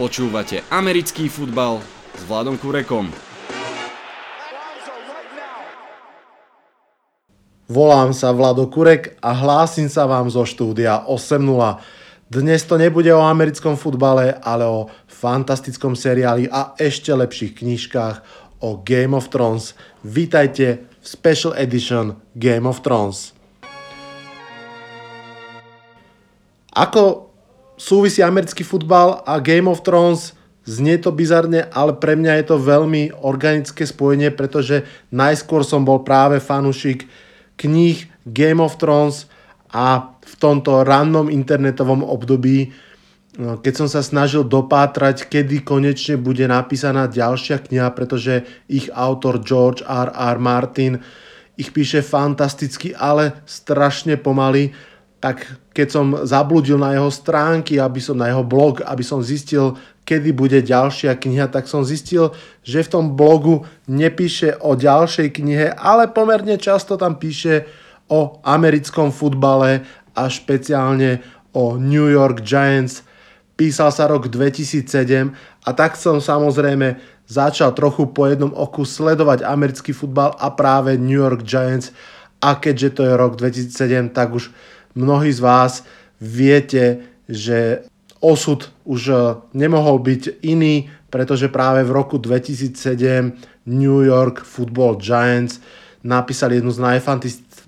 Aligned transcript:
Počúvate 0.00 0.64
americký 0.72 1.28
futbal 1.28 1.76
s 2.16 2.24
Vladom 2.24 2.56
Kurekom. 2.56 3.12
Volám 7.68 8.16
sa 8.16 8.32
Vlado 8.32 8.64
Kurek 8.72 9.20
a 9.20 9.36
hlásim 9.36 9.92
sa 9.92 10.08
vám 10.08 10.32
zo 10.32 10.48
štúdia 10.48 11.04
8.0. 11.04 11.44
Dnes 12.32 12.64
to 12.64 12.80
nebude 12.80 13.12
o 13.12 13.20
americkom 13.20 13.76
futbale, 13.76 14.40
ale 14.40 14.64
o 14.64 14.88
fantastickom 15.04 15.92
seriáli 15.92 16.48
a 16.48 16.72
ešte 16.80 17.12
lepších 17.12 17.60
knižkách 17.60 18.16
o 18.64 18.80
Game 18.80 19.12
of 19.12 19.28
Thrones. 19.28 19.76
Vítajte 20.00 20.80
v 20.80 21.04
Special 21.04 21.52
Edition 21.60 22.16
Game 22.40 22.64
of 22.64 22.80
Thrones. 22.80 23.36
Ako 26.72 27.29
súvisí 27.80 28.20
americký 28.20 28.60
futbal 28.60 29.24
a 29.24 29.40
Game 29.40 29.64
of 29.64 29.80
Thrones. 29.80 30.36
Znie 30.68 31.00
to 31.00 31.08
bizarne, 31.08 31.64
ale 31.72 31.96
pre 31.96 32.12
mňa 32.12 32.36
je 32.36 32.44
to 32.52 32.56
veľmi 32.60 33.24
organické 33.24 33.88
spojenie, 33.88 34.28
pretože 34.28 34.84
najskôr 35.08 35.64
som 35.64 35.88
bol 35.88 36.04
práve 36.04 36.36
fanúšik 36.36 37.08
kníh 37.56 38.04
Game 38.28 38.60
of 38.60 38.76
Thrones 38.76 39.24
a 39.72 40.12
v 40.20 40.34
tomto 40.36 40.84
rannom 40.84 41.32
internetovom 41.32 42.04
období, 42.04 42.76
no, 43.40 43.56
keď 43.56 43.72
som 43.72 43.88
sa 43.88 44.04
snažil 44.04 44.44
dopátrať, 44.44 45.32
kedy 45.32 45.64
konečne 45.64 46.20
bude 46.20 46.44
napísaná 46.44 47.08
ďalšia 47.08 47.64
kniha, 47.64 47.88
pretože 47.96 48.44
ich 48.68 48.92
autor 48.92 49.40
George 49.40 49.80
R. 49.88 50.12
R. 50.12 50.36
Martin 50.36 51.00
ich 51.56 51.72
píše 51.72 52.04
fantasticky, 52.04 52.92
ale 52.92 53.40
strašne 53.48 54.20
pomaly 54.20 54.76
tak 55.20 55.59
keď 55.80 55.88
som 55.88 56.12
zabludil 56.28 56.76
na 56.76 56.92
jeho 56.92 57.08
stránky, 57.08 57.80
aby 57.80 58.04
som 58.04 58.20
na 58.20 58.28
jeho 58.28 58.44
blog, 58.44 58.84
aby 58.84 59.00
som 59.00 59.24
zistil, 59.24 59.80
kedy 60.04 60.36
bude 60.36 60.60
ďalšia 60.60 61.16
kniha, 61.16 61.48
tak 61.48 61.64
som 61.64 61.80
zistil, 61.80 62.36
že 62.60 62.84
v 62.84 62.92
tom 62.92 63.16
blogu 63.16 63.64
nepíše 63.88 64.60
o 64.60 64.76
ďalšej 64.76 65.40
knihe, 65.40 65.72
ale 65.72 66.12
pomerne 66.12 66.60
často 66.60 67.00
tam 67.00 67.16
píše 67.16 67.64
o 68.12 68.44
americkom 68.44 69.08
futbale 69.08 69.88
a 70.12 70.28
špeciálne 70.28 71.24
o 71.56 71.80
New 71.80 72.12
York 72.12 72.44
Giants. 72.44 73.00
Písal 73.56 73.88
sa 73.88 74.04
rok 74.04 74.28
2007 74.28 74.84
a 75.64 75.70
tak 75.72 75.96
som 75.96 76.20
samozrejme 76.20 77.00
začal 77.24 77.72
trochu 77.72 78.04
po 78.12 78.28
jednom 78.28 78.52
oku 78.52 78.84
sledovať 78.84 79.48
americký 79.48 79.96
futbal 79.96 80.36
a 80.36 80.52
práve 80.52 81.00
New 81.00 81.16
York 81.16 81.40
Giants 81.40 81.88
a 82.44 82.60
keďže 82.60 83.00
to 83.00 83.00
je 83.08 83.12
rok 83.16 83.40
2007, 83.40 84.12
tak 84.12 84.36
už 84.36 84.52
mnohí 84.94 85.32
z 85.32 85.40
vás 85.40 85.72
viete, 86.20 87.00
že 87.28 87.86
osud 88.20 88.68
už 88.84 89.02
e, 89.08 89.14
nemohol 89.56 89.98
byť 89.98 90.44
iný, 90.44 90.90
pretože 91.08 91.48
práve 91.48 91.82
v 91.82 91.90
roku 91.90 92.20
2007 92.20 93.66
New 93.66 94.00
York 94.04 94.44
Football 94.44 95.00
Giants 95.00 95.58
napísali 96.00 96.56
jednu 96.56 96.72
z 96.72 96.80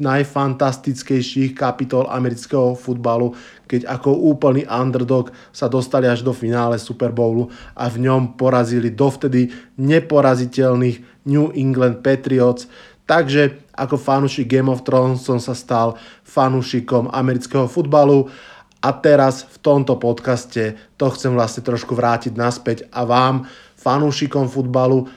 najfantastickejších 0.01 1.53
kapitol 1.53 2.09
amerického 2.09 2.73
futbalu, 2.73 3.37
keď 3.69 3.89
ako 3.93 4.13
úplný 4.33 4.65
underdog 4.65 5.33
sa 5.53 5.69
dostali 5.69 6.09
až 6.09 6.25
do 6.25 6.33
finále 6.33 6.81
Super 6.81 7.13
Bowlu 7.13 7.53
a 7.77 7.93
v 7.93 8.09
ňom 8.09 8.41
porazili 8.41 8.89
dovtedy 8.89 9.53
neporaziteľných 9.77 11.29
New 11.29 11.53
England 11.55 12.01
Patriots. 12.01 12.67
Takže 13.13 13.69
ako 13.77 14.01
fanúšik 14.01 14.49
Game 14.49 14.73
of 14.73 14.89
Thrones 14.89 15.21
som 15.21 15.37
sa 15.37 15.53
stal 15.53 16.01
fanúšikom 16.25 17.13
amerického 17.13 17.69
futbalu 17.69 18.33
a 18.81 18.89
teraz 18.89 19.45
v 19.53 19.61
tomto 19.61 20.01
podcaste 20.01 20.81
to 20.97 21.13
chcem 21.13 21.37
vlastne 21.37 21.61
trošku 21.61 21.93
vrátiť 21.93 22.33
naspäť 22.33 22.89
a 22.89 23.05
vám, 23.05 23.45
fanúšikom 23.77 24.49
futbalu, 24.49 25.13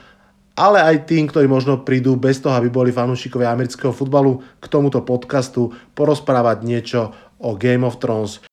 ale 0.60 0.84
aj 0.84 1.08
tým, 1.08 1.24
ktorí 1.24 1.48
možno 1.48 1.88
prídu 1.88 2.20
bez 2.20 2.36
toho, 2.36 2.52
aby 2.52 2.68
boli 2.68 2.92
fanúšikovia 2.92 3.48
amerického 3.48 3.96
futbalu, 3.96 4.44
k 4.60 4.68
tomuto 4.68 5.00
podcastu 5.00 5.72
porozprávať 5.96 6.68
niečo 6.68 7.16
o 7.40 7.56
Game 7.56 7.88
of 7.88 7.96
Thrones. 7.96 8.44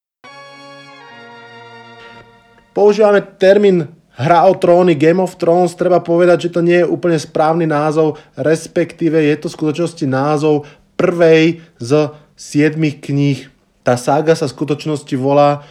Používame 2.72 3.20
termín 3.36 3.92
Hra 4.14 4.46
o 4.46 4.54
tróny 4.54 4.94
Game 4.94 5.18
of 5.18 5.42
Thrones, 5.42 5.74
treba 5.74 5.98
povedať, 5.98 6.46
že 6.46 6.54
to 6.54 6.62
nie 6.62 6.86
je 6.86 6.90
úplne 6.90 7.18
správny 7.18 7.66
názov, 7.66 8.22
respektíve 8.38 9.18
je 9.18 9.36
to 9.42 9.50
v 9.50 9.58
skutočnosti 9.58 10.06
názov 10.06 10.70
prvej 10.94 11.66
z 11.82 12.14
siedmých 12.38 13.02
kníh. 13.02 13.50
Tá 13.82 13.98
sága 13.98 14.38
sa 14.38 14.46
v 14.46 14.54
skutočnosti 14.54 15.16
volá 15.18 15.66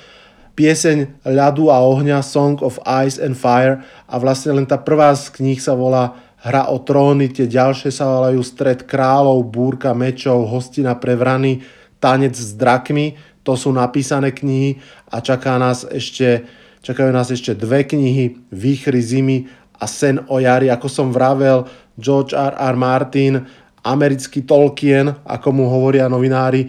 Pieseň 0.52 1.24
ľadu 1.24 1.72
a 1.72 1.80
ohňa 1.80 2.20
Song 2.20 2.60
of 2.60 2.82
Ice 3.06 3.22
and 3.22 3.38
Fire 3.38 3.80
a 4.04 4.18
vlastne 4.18 4.58
len 4.58 4.66
tá 4.66 4.76
prvá 4.76 5.14
z 5.14 5.32
kníh 5.32 5.62
sa 5.62 5.72
volá 5.78 6.18
Hra 6.42 6.66
o 6.74 6.82
tróny, 6.82 7.30
tie 7.30 7.46
ďalšie 7.46 7.94
sa 7.94 8.10
volajú 8.10 8.42
Stred 8.42 8.90
kráľov, 8.90 9.46
Búrka 9.46 9.94
mečov, 9.94 10.50
Hostina 10.50 10.98
pre 10.98 11.14
vrany, 11.14 11.62
Tanec 12.02 12.34
s 12.34 12.58
drakmi, 12.58 13.14
to 13.46 13.54
sú 13.54 13.70
napísané 13.70 14.34
knihy 14.34 14.82
a 15.06 15.22
čaká 15.22 15.54
nás 15.62 15.86
ešte 15.86 16.42
Čakajú 16.82 17.14
nás 17.14 17.30
ešte 17.30 17.54
dve 17.54 17.86
knihy, 17.86 18.50
Výchry 18.50 18.98
zimy 18.98 19.46
a 19.78 19.86
Sen 19.86 20.18
o 20.26 20.42
jari. 20.42 20.66
Ako 20.66 20.90
som 20.90 21.14
vravel, 21.14 21.62
George 21.94 22.34
R. 22.34 22.58
R. 22.58 22.74
Martin, 22.74 23.38
americký 23.86 24.42
Tolkien, 24.42 25.14
ako 25.22 25.48
mu 25.54 25.64
hovoria 25.70 26.10
novinári, 26.10 26.66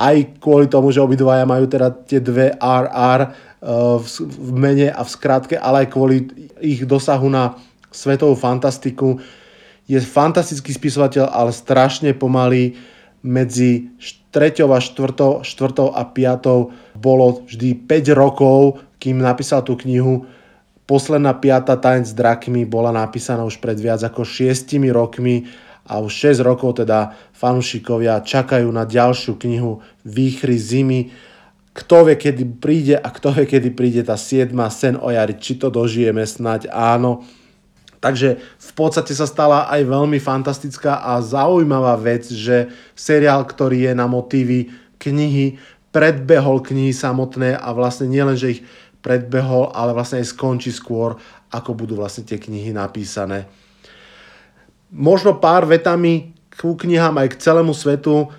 aj 0.00 0.40
kvôli 0.40 0.72
tomu, 0.72 0.88
že 0.88 1.04
obidvaja 1.04 1.44
majú 1.44 1.68
teda 1.68 1.92
tie 2.08 2.16
dve 2.16 2.56
RR 2.56 3.20
eh, 3.28 3.32
v 4.16 4.50
mene 4.56 4.88
a 4.88 5.04
v 5.04 5.10
skratke, 5.12 5.60
ale 5.60 5.84
aj 5.84 5.88
kvôli 5.92 6.16
ich 6.64 6.88
dosahu 6.88 7.28
na 7.28 7.60
svetovú 7.92 8.32
fantastiku. 8.32 9.20
Je 9.84 10.00
fantastický 10.00 10.72
spisovateľ, 10.72 11.28
ale 11.28 11.52
strašne 11.52 12.16
pomalý. 12.16 12.72
Medzi 13.22 13.86
3. 14.34 14.66
a 14.66 14.80
4. 14.82 15.46
4. 15.46 15.46
a 15.92 16.02
5. 16.08 16.98
bolo 16.98 17.46
vždy 17.46 17.86
5 17.86 18.18
rokov, 18.18 18.82
kým 19.02 19.18
napísal 19.18 19.66
tú 19.66 19.74
knihu. 19.74 20.30
Posledná 20.86 21.34
piata 21.34 21.74
Tanec 21.74 22.06
s 22.06 22.14
drakmi 22.14 22.62
bola 22.62 22.94
napísaná 22.94 23.42
už 23.42 23.58
pred 23.58 23.74
viac 23.74 23.98
ako 24.06 24.22
6 24.22 24.78
rokmi 24.94 25.50
a 25.82 25.98
už 25.98 26.38
6 26.38 26.46
rokov 26.46 26.78
teda 26.78 27.18
fanúšikovia 27.34 28.22
čakajú 28.22 28.70
na 28.70 28.86
ďalšiu 28.86 29.34
knihu 29.42 29.82
Výchry 30.06 30.54
zimy. 30.54 31.10
Kto 31.74 32.06
vie, 32.06 32.14
kedy 32.14 32.62
príde 32.62 32.94
a 32.94 33.08
kto 33.10 33.34
vie, 33.34 33.50
kedy 33.50 33.74
príde 33.74 34.06
tá 34.06 34.14
7. 34.14 34.54
Sen 34.70 34.94
o 34.94 35.10
jari, 35.10 35.34
či 35.34 35.58
to 35.58 35.72
dožijeme, 35.72 36.22
snať 36.22 36.70
áno. 36.70 37.26
Takže 38.02 38.42
v 38.42 38.70
podstate 38.74 39.14
sa 39.14 39.30
stala 39.30 39.70
aj 39.70 39.86
veľmi 39.86 40.18
fantastická 40.18 41.02
a 41.02 41.22
zaujímavá 41.22 41.94
vec, 41.98 42.26
že 42.26 42.70
seriál, 42.98 43.46
ktorý 43.46 43.86
je 43.88 43.92
na 43.94 44.10
motívy 44.10 44.74
knihy, 44.98 45.62
predbehol 45.94 46.64
knihy 46.64 46.90
samotné 46.90 47.54
a 47.54 47.68
vlastne 47.76 48.10
nielen, 48.10 48.34
že 48.34 48.58
ich 48.58 48.60
predbehol, 49.02 49.74
ale 49.74 49.90
vlastne 49.92 50.22
aj 50.22 50.30
skončí 50.30 50.70
skôr, 50.70 51.18
ako 51.50 51.74
budú 51.74 51.98
vlastne 51.98 52.22
tie 52.22 52.38
knihy 52.38 52.70
napísané. 52.70 53.50
Možno 54.94 55.36
pár 55.42 55.66
vetami 55.66 56.32
ku 56.54 56.78
knihám 56.78 57.18
aj 57.18 57.28
k 57.34 57.40
celému 57.42 57.74
svetu. 57.74 58.30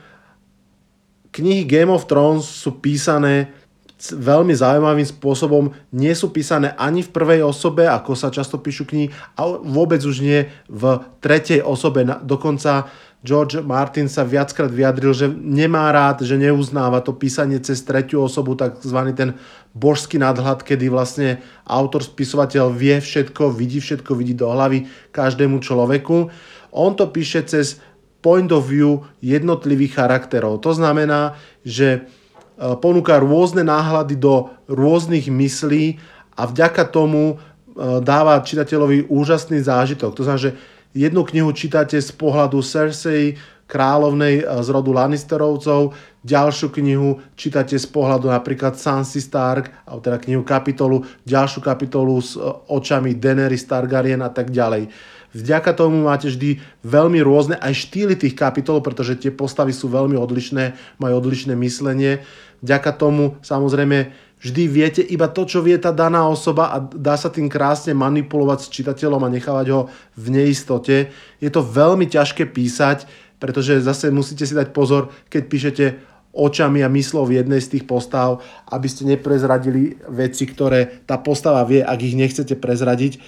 Knihy 1.33 1.65
Game 1.67 1.91
of 1.91 2.07
Thrones 2.07 2.45
sú 2.45 2.79
písané 2.79 3.51
veľmi 4.03 4.51
zaujímavým 4.51 5.07
spôsobom. 5.07 5.71
Nie 5.95 6.13
sú 6.13 6.29
písané 6.35 6.75
ani 6.75 7.01
v 7.01 7.13
prvej 7.13 7.41
osobe, 7.41 7.87
ako 7.87 8.13
sa 8.13 8.29
často 8.29 8.59
píšu 8.59 8.83
knihy, 8.83 9.07
a 9.39 9.47
vôbec 9.47 10.03
už 10.03 10.19
nie 10.19 10.45
v 10.67 10.83
tretej 11.23 11.63
osobe. 11.63 12.03
Dokonca 12.03 12.91
George 13.23 13.63
Martin 13.63 14.11
sa 14.11 14.27
viackrát 14.27 14.67
vyjadril, 14.67 15.15
že 15.15 15.31
nemá 15.31 15.87
rád, 15.95 16.27
že 16.27 16.35
neuznáva 16.35 16.99
to 16.99 17.15
písanie 17.15 17.55
cez 17.63 17.79
tretiu 17.79 18.19
osobu, 18.19 18.59
takzvaný 18.59 19.15
ten 19.15 19.39
božský 19.71 20.19
nadhľad, 20.19 20.59
kedy 20.59 20.91
vlastne 20.91 21.39
autor, 21.63 22.03
spisovateľ 22.03 22.75
vie 22.75 22.99
všetko, 22.99 23.55
vidí 23.55 23.79
všetko, 23.79 24.11
vidí 24.19 24.35
do 24.35 24.51
hlavy 24.51 24.91
každému 25.15 25.63
človeku. 25.63 26.27
On 26.75 26.91
to 26.99 27.07
píše 27.07 27.47
cez 27.47 27.79
point 28.19 28.51
of 28.51 28.67
view 28.67 29.07
jednotlivých 29.23 30.03
charakterov. 30.03 30.59
To 30.59 30.75
znamená, 30.75 31.39
že 31.63 31.87
e, 31.95 31.99
ponúka 32.79 33.23
rôzne 33.23 33.63
náhľady 33.63 34.19
do 34.19 34.51
rôznych 34.67 35.31
myslí 35.31 35.95
a 36.35 36.43
vďaka 36.43 36.91
tomu 36.91 37.35
e, 37.35 37.35
dáva 38.03 38.43
čitateľovi 38.43 39.07
úžasný 39.07 39.63
zážitok. 39.63 40.11
To 40.11 40.23
znamená, 40.27 40.43
že 40.43 40.55
Jednu 40.93 41.25
knihu 41.25 41.49
čítate 41.57 41.97
z 41.97 42.13
pohľadu 42.13 42.61
Cersei, 42.61 43.33
kráľovnej 43.65 44.45
eh, 44.45 44.61
z 44.61 44.67
rodu 44.69 44.93
Lannisterovcov, 44.93 45.97
ďalšiu 46.21 46.69
knihu 46.69 47.17
čítate 47.33 47.75
z 47.75 47.87
pohľadu 47.89 48.29
napríklad 48.29 48.77
Sansa 48.77 49.17
Stark, 49.17 49.73
alebo 49.89 50.01
teda 50.05 50.17
knihu 50.21 50.45
kapitolu, 50.45 51.01
ďalšiu 51.25 51.65
kapitolu 51.65 52.21
s 52.21 52.37
eh, 52.37 52.45
očami 52.69 53.17
Daenerys 53.17 53.65
Targaryen 53.65 54.21
a 54.21 54.29
tak 54.29 54.53
ďalej. 54.53 54.93
Vďaka 55.33 55.73
tomu 55.73 56.05
máte 56.05 56.29
vždy 56.29 56.61
veľmi 56.85 57.17
rôzne 57.25 57.57
aj 57.57 57.73
štýly 57.73 58.13
tých 58.13 58.37
kapitol, 58.37 58.85
pretože 58.85 59.17
tie 59.17 59.33
postavy 59.33 59.73
sú 59.73 59.89
veľmi 59.89 60.13
odlišné, 60.13 60.77
majú 61.01 61.13
odlišné 61.17 61.57
myslenie. 61.57 62.21
Vďaka 62.61 62.93
tomu 62.93 63.41
samozrejme 63.41 64.13
Vždy 64.43 64.63
viete 64.67 64.99
iba 64.99 65.31
to, 65.31 65.47
čo 65.47 65.63
vie 65.63 65.79
tá 65.79 65.95
daná 65.95 66.27
osoba 66.27 66.75
a 66.75 66.83
dá 66.83 67.15
sa 67.15 67.31
tým 67.31 67.47
krásne 67.47 67.95
manipulovať 67.95 68.67
s 68.67 68.71
čitateľom 68.75 69.23
a 69.23 69.31
nechávať 69.31 69.67
ho 69.71 69.81
v 70.19 70.25
neistote. 70.35 71.15
Je 71.39 71.47
to 71.47 71.63
veľmi 71.63 72.11
ťažké 72.11 72.51
písať, 72.51 73.07
pretože 73.39 73.79
zase 73.79 74.11
musíte 74.11 74.43
si 74.43 74.51
dať 74.51 74.75
pozor, 74.75 75.15
keď 75.31 75.41
píšete 75.47 75.85
očami 76.35 76.83
a 76.83 76.91
myslou 76.91 77.23
v 77.23 77.39
jednej 77.39 77.63
z 77.63 77.77
tých 77.77 77.85
postav, 77.87 78.43
aby 78.67 78.87
ste 78.91 79.07
neprezradili 79.07 79.95
veci, 80.11 80.43
ktoré 80.43 81.07
tá 81.07 81.21
postava 81.23 81.63
vie, 81.63 81.79
ak 81.79 81.99
ich 82.03 82.19
nechcete 82.19 82.59
prezradiť. 82.59 83.23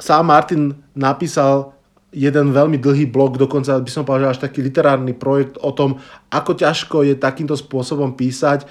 Sám 0.00 0.24
Martin 0.24 0.72
napísal 0.96 1.76
jeden 2.16 2.56
veľmi 2.56 2.80
dlhý 2.80 3.12
blog, 3.12 3.36
dokonca 3.36 3.76
by 3.76 3.90
som 3.92 4.08
povedal 4.08 4.32
až 4.32 4.40
taký 4.40 4.64
literárny 4.64 5.12
projekt 5.12 5.60
o 5.60 5.68
tom, 5.74 6.00
ako 6.32 6.56
ťažko 6.56 7.04
je 7.04 7.14
takýmto 7.18 7.58
spôsobom 7.58 8.16
písať 8.16 8.64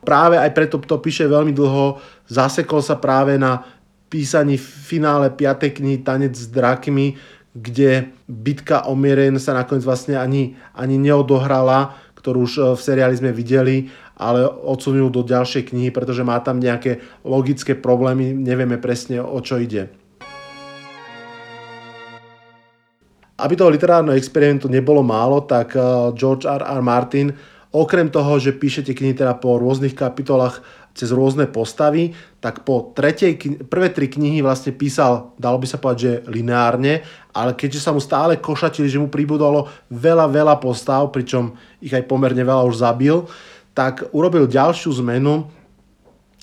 Práve 0.00 0.40
aj 0.40 0.50
preto 0.56 0.80
to 0.80 0.96
píše 0.96 1.28
veľmi 1.28 1.52
dlho, 1.52 2.00
zasekol 2.24 2.80
sa 2.80 2.96
práve 2.96 3.36
na 3.36 3.64
písaní 4.10 4.58
finále 4.58 5.30
5. 5.30 5.76
knihy 5.76 6.02
Tanec 6.02 6.34
s 6.34 6.50
drakmi, 6.50 7.20
kde 7.54 8.10
bitka 8.26 8.86
o 8.86 8.94
Miren 8.94 9.38
sa 9.42 9.54
nakoniec 9.54 9.82
vlastne 9.82 10.18
ani, 10.18 10.54
ani 10.74 10.96
neodohrala, 10.98 11.98
ktorú 12.14 12.46
už 12.46 12.52
e, 12.58 12.62
v 12.76 12.80
seriáli 12.80 13.14
sme 13.16 13.34
videli, 13.34 13.90
ale 14.20 14.44
odsunul 14.44 15.08
do 15.08 15.24
ďalšej 15.24 15.72
knihy, 15.72 15.90
pretože 15.90 16.20
má 16.22 16.36
tam 16.44 16.60
nejaké 16.60 17.00
logické 17.24 17.72
problémy, 17.72 18.36
nevieme 18.36 18.76
presne 18.76 19.18
o 19.18 19.40
čo 19.40 19.56
ide. 19.56 19.88
Aby 23.40 23.56
toho 23.56 23.72
literárneho 23.72 24.20
experimentu 24.20 24.68
nebolo 24.68 25.00
málo, 25.00 25.42
tak 25.42 25.72
e, 25.74 25.80
George 26.14 26.44
R. 26.44 26.60
R. 26.60 26.80
Martin 26.84 27.32
Okrem 27.70 28.10
toho, 28.10 28.42
že 28.42 28.50
píšete 28.50 28.90
knihy 28.98 29.14
teda 29.14 29.38
po 29.38 29.54
rôznych 29.54 29.94
kapitolách 29.94 30.58
cez 30.90 31.14
rôzne 31.14 31.46
postavy, 31.46 32.18
tak 32.42 32.66
po 32.66 32.90
tretej, 32.90 33.38
prvé 33.70 33.94
tri 33.94 34.10
knihy 34.10 34.42
vlastne 34.42 34.74
písal, 34.74 35.38
dalo 35.38 35.62
by 35.62 35.66
sa 35.70 35.78
povedať, 35.78 35.98
že 36.02 36.12
lineárne, 36.26 37.06
ale 37.30 37.54
keďže 37.54 37.86
sa 37.86 37.94
mu 37.94 38.02
stále 38.02 38.42
košatili, 38.42 38.90
že 38.90 38.98
mu 38.98 39.06
pribudalo 39.06 39.70
veľa, 39.86 40.26
veľa 40.26 40.58
postav, 40.58 41.14
pričom 41.14 41.54
ich 41.78 41.94
aj 41.94 42.10
pomerne 42.10 42.42
veľa 42.42 42.66
už 42.66 42.82
zabil, 42.82 43.22
tak 43.70 44.10
urobil 44.10 44.50
ďalšiu 44.50 44.90
zmenu. 45.06 45.46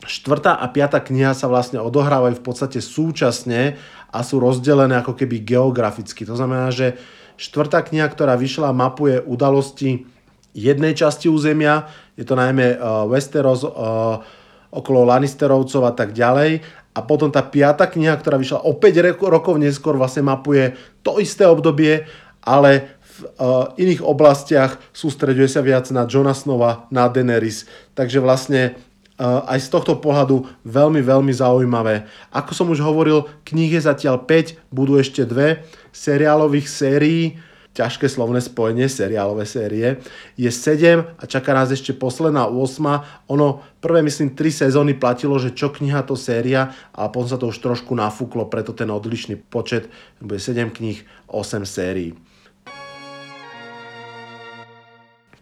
Štvrtá 0.07 0.56
a 0.56 0.65
piatá 0.71 1.03
kniha 1.03 1.35
sa 1.35 1.51
vlastne 1.51 1.83
odohrávajú 1.83 2.39
v 2.39 2.45
podstate 2.45 2.79
súčasne 2.79 3.75
a 4.07 4.24
sú 4.24 4.39
rozdelené 4.39 4.95
ako 5.03 5.12
keby 5.12 5.44
geograficky. 5.44 6.24
To 6.24 6.39
znamená, 6.39 6.71
že 6.71 6.95
štvrtá 7.35 7.83
kniha, 7.83 8.07
ktorá 8.07 8.39
vyšla, 8.39 8.71
mapuje 8.71 9.19
udalosti 9.27 10.07
jednej 10.57 10.98
časti 10.98 11.30
územia, 11.30 11.86
je 12.18 12.25
to 12.25 12.33
najmä 12.33 12.81
uh, 12.81 13.06
Westeros, 13.06 13.62
uh, 13.62 14.18
okolo 14.74 15.06
Lannisterovcov 15.06 15.81
a 15.86 15.94
tak 15.94 16.18
ďalej. 16.18 16.65
A 16.98 17.00
potom 17.06 17.30
tá 17.30 17.45
piata 17.45 17.86
kniha, 17.86 18.18
ktorá 18.18 18.42
vyšla 18.42 18.65
o 18.65 18.74
5 18.74 19.21
rokov 19.21 19.62
neskôr, 19.62 19.94
vlastne 19.94 20.25
mapuje 20.25 20.74
to 21.06 21.21
isté 21.21 21.45
obdobie, 21.45 22.09
ale 22.42 22.98
v 23.06 23.18
uh, 23.38 23.69
iných 23.77 24.01
oblastiach 24.01 24.81
sústreďuje 24.98 25.45
sa 25.45 25.62
viac 25.62 25.86
na 25.94 26.09
Jona 26.09 26.33
Snowa, 26.33 26.89
na 26.89 27.06
Daenerys. 27.06 27.69
Takže 27.94 28.18
vlastne 28.18 28.81
aj 29.18 29.57
z 29.65 29.68
tohto 29.74 29.98
pohľadu 29.98 30.45
veľmi, 30.62 31.01
veľmi 31.01 31.33
zaujímavé. 31.33 32.06
Ako 32.30 32.53
som 32.53 32.69
už 32.69 32.86
hovoril, 32.86 33.25
kníh 33.50 33.74
je 33.74 33.81
zatiaľ 33.81 34.21
5, 34.21 34.69
budú 34.69 35.01
ešte 35.01 35.25
dve 35.25 35.65
seriálových 35.89 36.69
sérií 36.69 37.42
ťažké 37.77 38.09
slovné 38.09 38.41
spojenie, 38.41 38.89
seriálové 38.89 39.45
série, 39.45 40.01
je 40.33 40.50
7 40.50 41.21
a 41.21 41.24
čaká 41.29 41.53
nás 41.53 41.69
ešte 41.69 41.94
posledná 41.94 42.50
8. 42.50 43.29
Ono 43.29 43.62
prvé, 43.77 44.01
myslím, 44.01 44.33
3 44.33 44.65
sezóny 44.65 44.97
platilo, 44.97 45.38
že 45.38 45.53
čo 45.53 45.69
kniha 45.69 46.01
to 46.01 46.18
séria 46.18 46.74
a 46.97 47.06
potom 47.13 47.29
sa 47.29 47.38
to 47.38 47.53
už 47.53 47.62
trošku 47.62 47.94
nafúklo, 47.94 48.50
preto 48.50 48.74
ten 48.74 48.89
odlišný 48.89 49.38
počet 49.53 49.94
bude 50.18 50.41
7 50.41 50.74
kníh, 50.74 51.06
8 51.29 51.62
sérií. 51.69 52.18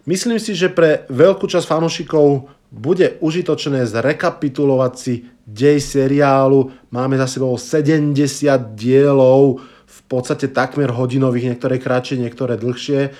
Myslím 0.06 0.38
si, 0.38 0.54
že 0.54 0.70
pre 0.70 1.02
veľkú 1.10 1.50
časť 1.50 1.66
fanúšikov 1.66 2.46
bude 2.70 3.18
užitočné 3.18 3.82
zrekapitulovať 3.90 4.92
si 4.94 5.26
dej 5.42 5.82
seriálu. 5.82 6.70
Máme 6.94 7.18
za 7.18 7.26
sebou 7.26 7.58
70 7.58 8.14
dielov, 8.78 9.62
podstate 10.06 10.50
takmer 10.50 10.94
hodinových, 10.94 11.54
niektoré 11.54 11.82
kratšie, 11.82 12.22
niektoré 12.22 12.54
dlhšie. 12.54 13.10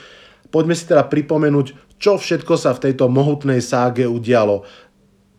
Poďme 0.55 0.79
si 0.79 0.87
teda 0.87 1.07
pripomenúť, 1.07 1.99
čo 1.99 2.21
všetko 2.21 2.55
sa 2.55 2.77
v 2.77 2.91
tejto 2.91 3.11
mohutnej 3.11 3.59
ságe 3.59 4.07
udialo. 4.07 4.63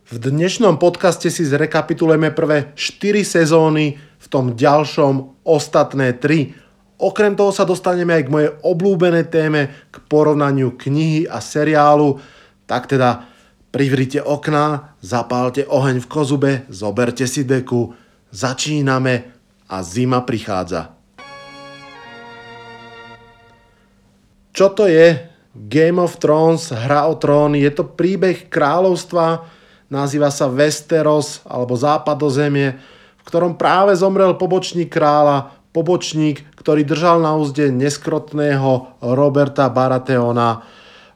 V 0.08 0.16
dnešnom 0.24 0.80
podcaste 0.80 1.28
si 1.28 1.44
zrekapitulujeme 1.44 2.32
prvé 2.32 2.72
4 2.76 3.28
sezóny, 3.28 4.00
v 4.00 4.28
tom 4.32 4.56
ďalšom 4.56 5.44
ostatné 5.44 6.16
3. 6.16 6.98
Okrem 6.98 7.38
toho 7.38 7.54
sa 7.54 7.68
dostaneme 7.68 8.18
aj 8.18 8.24
k 8.26 8.34
mojej 8.34 8.52
obľúbenej 8.66 9.30
téme, 9.30 9.70
k 9.94 9.96
porovnaniu 10.10 10.74
knihy 10.74 11.30
a 11.30 11.38
seriálu. 11.38 12.18
Tak 12.66 12.90
teda 12.90 13.30
privrite 13.70 14.18
okná, 14.18 14.98
zapálte 15.06 15.68
oheň 15.70 16.02
v 16.02 16.08
kozube, 16.10 16.52
zoberte 16.74 17.30
si 17.30 17.46
deku, 17.46 17.94
začíname 18.34 19.30
a 19.70 19.86
zima 19.86 20.26
prichádza. 20.26 20.97
Čo 24.57 24.74
to 24.74 24.89
je 24.89 25.21
Game 25.54 26.01
of 26.01 26.18
Thrones, 26.18 26.74
hra 26.74 27.06
o 27.06 27.13
tróny? 27.13 27.62
Je 27.62 27.69
to 27.77 27.86
príbeh 27.86 28.50
kráľovstva, 28.50 29.45
nazýva 29.94 30.33
sa 30.33 30.50
Westeros 30.50 31.45
alebo 31.45 31.77
Západozemie, 31.77 32.74
v 33.21 33.21
ktorom 33.21 33.54
práve 33.54 33.94
zomrel 33.94 34.33
pobočník 34.33 34.89
kráľa, 34.89 35.54
pobočník, 35.77 36.42
ktorý 36.57 36.81
držal 36.89 37.21
na 37.21 37.38
úzde 37.38 37.69
neskrotného 37.69 38.98
Roberta 38.98 39.69
Baratheona. 39.69 40.65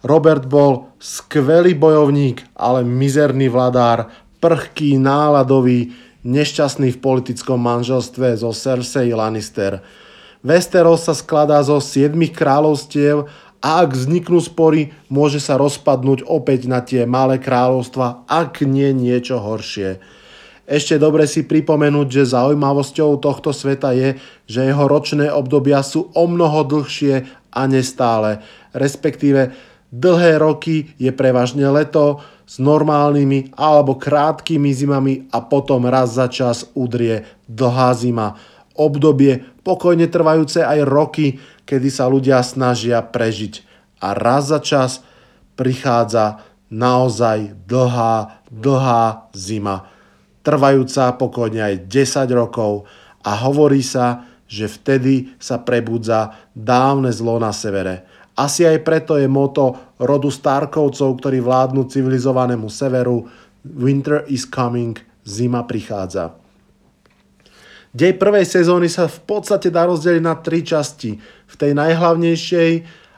Robert 0.06 0.46
bol 0.46 0.94
skvelý 1.02 1.74
bojovník, 1.74 2.46
ale 2.54 2.86
mizerný 2.86 3.50
vladár, 3.50 4.14
prchký, 4.38 5.02
náladový, 5.02 5.90
nešťastný 6.22 6.94
v 6.94 7.02
politickom 7.02 7.58
manželstve 7.58 8.38
zo 8.38 8.54
Cersei 8.54 9.10
Lannister. 9.18 9.82
Westeros 10.42 11.06
sa 11.06 11.14
skladá 11.14 11.62
zo 11.62 11.78
7 11.78 12.18
kráľovstiev 12.34 13.30
a 13.62 13.86
ak 13.86 13.94
vzniknú 13.94 14.42
spory, 14.42 14.90
môže 15.06 15.38
sa 15.38 15.54
rozpadnúť 15.54 16.26
opäť 16.26 16.66
na 16.66 16.82
tie 16.82 17.06
malé 17.06 17.38
kráľovstva, 17.38 18.26
ak 18.26 18.66
nie 18.66 18.90
niečo 18.90 19.38
horšie. 19.38 20.02
Ešte 20.66 20.98
dobre 20.98 21.30
si 21.30 21.46
pripomenúť, 21.46 22.08
že 22.10 22.34
zaujímavosťou 22.34 23.22
tohto 23.22 23.54
sveta 23.54 23.94
je, 23.94 24.18
že 24.50 24.66
jeho 24.66 24.90
ročné 24.90 25.30
obdobia 25.30 25.86
sú 25.86 26.10
o 26.18 26.26
mnoho 26.26 26.66
dlhšie 26.66 27.28
a 27.54 27.62
nestále. 27.70 28.42
Respektíve 28.74 29.54
dlhé 29.94 30.42
roky 30.42 30.96
je 30.98 31.12
prevažne 31.14 31.70
leto 31.70 32.24
s 32.50 32.58
normálnymi 32.58 33.54
alebo 33.62 34.00
krátkými 34.00 34.74
zimami 34.74 35.30
a 35.30 35.44
potom 35.44 35.86
raz 35.86 36.18
za 36.18 36.32
čas 36.32 36.66
udrie 36.74 37.30
dlhá 37.46 37.94
zima 37.94 38.40
obdobie, 38.76 39.44
pokojne 39.62 40.08
trvajúce 40.08 40.64
aj 40.64 40.80
roky, 40.88 41.40
kedy 41.68 41.90
sa 41.92 42.08
ľudia 42.08 42.42
snažia 42.44 43.00
prežiť. 43.04 43.64
A 44.02 44.18
raz 44.18 44.50
za 44.50 44.60
čas 44.60 45.06
prichádza 45.56 46.42
naozaj 46.72 47.54
dlhá, 47.68 48.48
dlhá 48.50 49.30
zima, 49.36 49.86
trvajúca 50.42 51.14
pokojne 51.20 51.62
aj 51.62 51.76
10 51.86 52.32
rokov 52.34 52.90
a 53.22 53.38
hovorí 53.46 53.86
sa, 53.86 54.26
že 54.52 54.68
vtedy 54.68 55.36
sa 55.40 55.62
prebudza 55.62 56.36
dávne 56.52 57.14
zlo 57.14 57.40
na 57.40 57.56
severe. 57.56 58.04
Asi 58.36 58.66
aj 58.66 58.82
preto 58.82 59.20
je 59.20 59.30
moto 59.30 59.96
rodu 60.02 60.32
Starkovcov, 60.32 61.20
ktorí 61.20 61.44
vládnu 61.44 61.88
civilizovanému 61.88 62.68
severu 62.72 63.28
Winter 63.62 64.26
is 64.28 64.50
coming, 64.50 64.98
zima 65.22 65.62
prichádza. 65.68 66.41
Dej 67.92 68.16
prvej 68.16 68.48
sezóny 68.48 68.88
sa 68.88 69.12
v 69.12 69.20
podstate 69.28 69.68
dá 69.68 69.84
rozdeliť 69.84 70.24
na 70.24 70.40
tri 70.40 70.64
časti. 70.64 71.20
V 71.22 71.56
tej 71.60 71.76
najhlavnejšej 71.76 72.72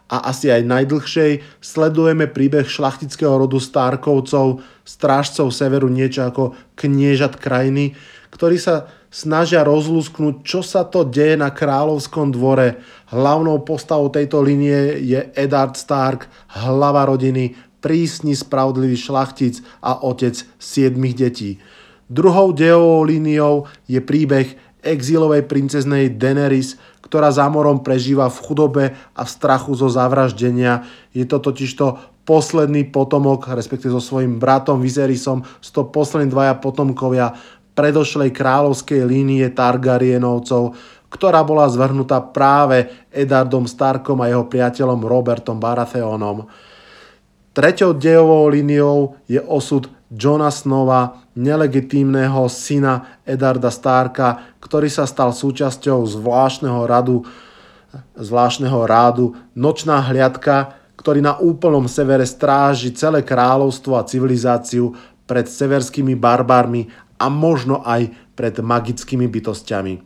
a 0.09 0.33
asi 0.33 0.49
aj 0.49 0.65
najdlhšej 0.65 1.61
sledujeme 1.61 2.25
príbeh 2.25 2.65
šlachtického 2.65 3.37
rodu 3.37 3.61
Starkovcov, 3.61 4.65
strážcov 4.81 5.53
severu 5.53 5.93
niečo 5.93 6.25
ako 6.25 6.57
kniežat 6.73 7.37
krajiny, 7.37 7.93
ktorí 8.33 8.57
sa 8.57 8.89
snažia 9.13 9.61
rozlúsknuť, 9.61 10.41
čo 10.41 10.65
sa 10.65 10.89
to 10.89 11.05
deje 11.05 11.37
na 11.37 11.53
kráľovskom 11.53 12.33
dvore. 12.33 12.81
Hlavnou 13.13 13.61
postavou 13.61 14.09
tejto 14.09 14.41
linie 14.41 14.97
je 15.05 15.21
Eddard 15.37 15.77
Stark, 15.77 16.25
hlava 16.49 17.05
rodiny, 17.05 17.53
prísny, 17.77 18.33
spravodlivý 18.33 18.97
šlachtic 18.97 19.61
a 19.85 20.01
otec 20.01 20.33
siedmých 20.57 21.15
detí. 21.29 21.51
Druhou 22.09 22.53
dejovou 22.53 23.05
líniou 23.05 23.65
je 23.89 23.97
príbeh 23.97 24.62
exílovej 24.83 25.47
princeznej 25.47 26.11
Daenerys, 26.13 26.77
ktorá 27.01 27.31
za 27.31 27.47
morom 27.47 27.81
prežíva 27.81 28.27
v 28.27 28.41
chudobe 28.43 28.85
a 29.15 29.21
v 29.23 29.29
strachu 29.31 29.73
zo 29.73 29.87
zavraždenia. 29.87 30.83
Je 31.15 31.23
to 31.23 31.39
totižto 31.39 32.13
posledný 32.27 32.87
potomok, 32.87 33.51
respektíve 33.51 33.95
so 33.95 34.03
svojím 34.03 34.39
bratom 34.39 34.79
Vizerisom, 34.79 35.43
z 35.63 35.69
to 35.71 35.87
poslední 35.87 36.31
dvaja 36.31 36.55
potomkovia 36.59 37.35
predošlej 37.73 38.31
kráľovskej 38.31 39.01
línie 39.03 39.49
Targaryenovcov, 39.51 40.77
ktorá 41.11 41.45
bola 41.45 41.69
zvrhnutá 41.69 42.21
práve 42.21 42.89
Edardom 43.13 43.69
Starkom 43.69 44.17
a 44.23 44.29
jeho 44.29 44.45
priateľom 44.49 45.05
Robertom 45.05 45.57
Baratheonom. 45.61 46.49
Treťou 47.53 47.93
dejovou 47.93 48.49
líniou 48.49 49.13
je 49.29 49.37
osud 49.37 49.85
Johna 50.13 50.53
Snowa, 50.53 51.25
nelegitímneho 51.33 52.45
syna 52.45 53.19
Edarda 53.25 53.73
Starka, 53.73 54.55
ktorý 54.61 54.85
sa 54.87 55.09
stal 55.09 55.33
súčasťou 55.33 56.05
zvláštneho 56.05 56.85
radu, 56.85 57.25
zvláštneho 58.13 58.85
rádu 58.85 59.33
Nočná 59.57 60.05
hliadka, 60.05 60.77
ktorý 60.93 61.25
na 61.25 61.41
úplnom 61.41 61.89
severe 61.89 62.23
stráži 62.23 62.93
celé 62.93 63.25
kráľovstvo 63.25 63.97
a 63.97 64.05
civilizáciu 64.05 64.93
pred 65.25 65.49
severskými 65.49 66.13
barbármi 66.13 66.87
a 67.17 67.27
možno 67.27 67.81
aj 67.81 68.13
pred 68.37 68.53
magickými 68.61 69.25
bytostiami. 69.25 69.99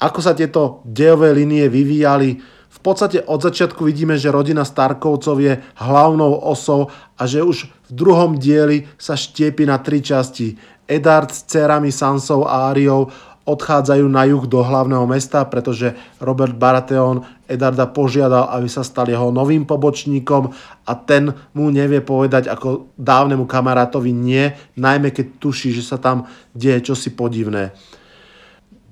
Ako 0.00 0.18
sa 0.24 0.32
tieto 0.32 0.80
dejové 0.82 1.36
linie 1.36 1.68
vyvíjali, 1.68 2.40
v 2.80 2.82
podstate 2.82 3.20
od 3.28 3.44
začiatku 3.44 3.84
vidíme, 3.84 4.16
že 4.16 4.32
rodina 4.32 4.64
Starkovcov 4.64 5.36
je 5.36 5.60
hlavnou 5.84 6.32
osou 6.48 6.88
a 7.20 7.28
že 7.28 7.44
už 7.44 7.68
v 7.68 7.90
druhom 7.92 8.40
dieli 8.40 8.88
sa 8.96 9.20
štiepi 9.20 9.68
na 9.68 9.76
tri 9.76 10.00
časti. 10.00 10.56
Edard 10.88 11.28
s 11.28 11.44
dcerami 11.44 11.92
Sansou 11.92 12.48
a 12.48 12.72
Ariou 12.72 13.12
odchádzajú 13.44 14.06
na 14.08 14.24
juh 14.24 14.44
do 14.48 14.64
hlavného 14.64 15.04
mesta, 15.04 15.44
pretože 15.44 15.92
Robert 16.24 16.56
Baratheon 16.56 17.20
Edarda 17.44 17.84
požiadal, 17.84 18.48
aby 18.56 18.68
sa 18.70 18.80
stal 18.80 19.10
jeho 19.12 19.28
novým 19.28 19.68
pobočníkom 19.68 20.48
a 20.86 20.92
ten 20.96 21.34
mu 21.52 21.68
nevie 21.68 22.00
povedať 22.00 22.48
ako 22.48 22.94
dávnemu 22.96 23.44
kamarátovi 23.44 24.14
nie, 24.14 24.54
najmä 24.78 25.10
keď 25.12 25.36
tuší, 25.36 25.74
že 25.76 25.84
sa 25.84 26.00
tam 26.00 26.30
deje 26.56 26.80
čosi 26.92 27.12
podivné. 27.12 27.76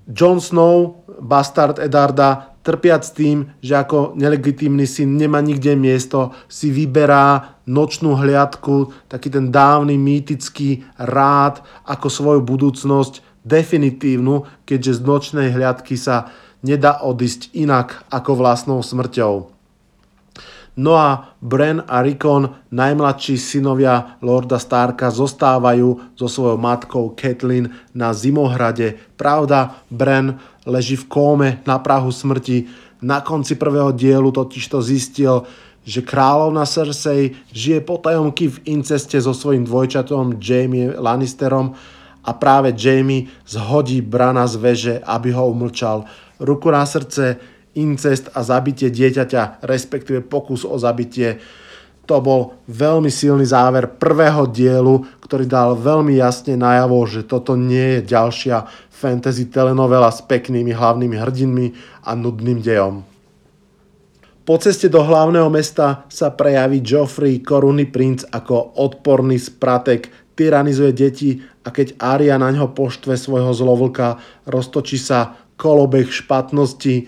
Jon 0.09 0.41
Snow, 0.41 1.05
bastard 1.21 1.77
Edarda, 1.77 2.57
trpiac 2.65 3.05
tým, 3.13 3.53
že 3.61 3.77
ako 3.77 4.17
nelegitímny 4.17 4.89
syn 4.89 5.21
nemá 5.21 5.45
nikde 5.45 5.77
miesto, 5.77 6.33
si 6.49 6.73
vyberá 6.73 7.61
nočnú 7.69 8.17
hliadku, 8.17 9.09
taký 9.09 9.29
ten 9.29 9.53
dávny 9.53 10.01
mýtický 10.01 10.85
rád 10.97 11.61
ako 11.85 12.09
svoju 12.09 12.41
budúcnosť 12.41 13.45
definitívnu, 13.45 14.49
keďže 14.65 14.97
z 14.97 15.01
nočnej 15.05 15.49
hliadky 15.53 15.97
sa 15.97 16.33
nedá 16.65 17.05
odísť 17.05 17.53
inak 17.57 18.05
ako 18.09 18.37
vlastnou 18.37 18.81
smrťou. 18.81 19.58
No 20.79 20.95
a 20.95 21.35
Bren 21.43 21.83
a 21.91 21.99
Rickon, 22.07 22.71
najmladší 22.71 23.35
synovia 23.35 24.15
Lorda 24.23 24.63
Starka, 24.63 25.11
zostávajú 25.11 26.15
so 26.15 26.31
svojou 26.31 26.55
matkou 26.55 27.19
Catelyn 27.19 27.67
na 27.99 28.15
Zimohrade. 28.15 28.95
Pravda, 29.19 29.75
Bren 29.91 30.39
leží 30.63 30.95
v 30.95 31.11
kóme 31.11 31.49
na 31.67 31.83
prahu 31.83 32.15
smrti. 32.15 32.71
Na 33.03 33.27
konci 33.27 33.59
prvého 33.59 33.91
dielu 33.91 34.31
totiž 34.31 34.71
to 34.71 34.79
zistil, 34.79 35.43
že 35.83 36.07
kráľovna 36.07 36.63
Cersei 36.63 37.35
žije 37.51 37.83
potajomky 37.83 38.47
v 38.47 38.79
inceste 38.79 39.19
so 39.19 39.35
svojím 39.35 39.67
dvojčatom 39.67 40.39
Jamie 40.39 40.95
Lannisterom 40.95 41.75
a 42.23 42.31
práve 42.39 42.71
Jamie 42.79 43.27
zhodí 43.51 43.99
Brana 43.99 44.47
z 44.47 44.55
veže, 44.63 44.95
aby 45.03 45.35
ho 45.35 45.51
umlčal. 45.51 46.07
Ruku 46.39 46.71
na 46.71 46.87
srdce, 46.87 47.58
incest 47.79 48.35
a 48.35 48.43
zabitie 48.43 48.91
dieťaťa, 48.91 49.63
respektíve 49.63 50.27
pokus 50.27 50.67
o 50.67 50.75
zabitie. 50.75 51.39
To 52.11 52.19
bol 52.19 52.59
veľmi 52.67 53.13
silný 53.13 53.45
záver 53.47 53.87
prvého 53.87 54.49
dielu, 54.49 55.07
ktorý 55.23 55.45
dal 55.45 55.77
veľmi 55.77 56.17
jasne 56.19 56.57
najavo, 56.57 57.05
že 57.07 57.23
toto 57.29 57.55
nie 57.55 58.01
je 58.01 58.17
ďalšia 58.17 58.65
fantasy 58.89 59.47
telenovela 59.53 60.11
s 60.11 60.25
peknými 60.25 60.75
hlavnými 60.75 61.17
hrdinmi 61.21 61.67
a 62.03 62.17
nudným 62.19 62.59
dejom. 62.65 63.05
Po 64.49 64.57
ceste 64.57 64.89
do 64.89 65.05
hlavného 65.05 65.53
mesta 65.53 66.09
sa 66.09 66.33
prejaví 66.33 66.81
Joffrey, 66.81 67.45
korunný 67.45 67.85
princ, 67.93 68.25
ako 68.33 68.81
odporný 68.81 69.37
spratek, 69.37 70.33
tyranizuje 70.33 70.97
deti 70.97 71.37
a 71.67 71.69
keď 71.69 72.01
Arya 72.01 72.41
na 72.41 72.49
ňo 72.49 72.73
poštve 72.73 73.21
svojho 73.21 73.53
zlovlka, 73.53 74.17
roztočí 74.49 74.97
sa 74.97 75.37
kolobeh 75.61 76.09
špatnosti, 76.09 77.05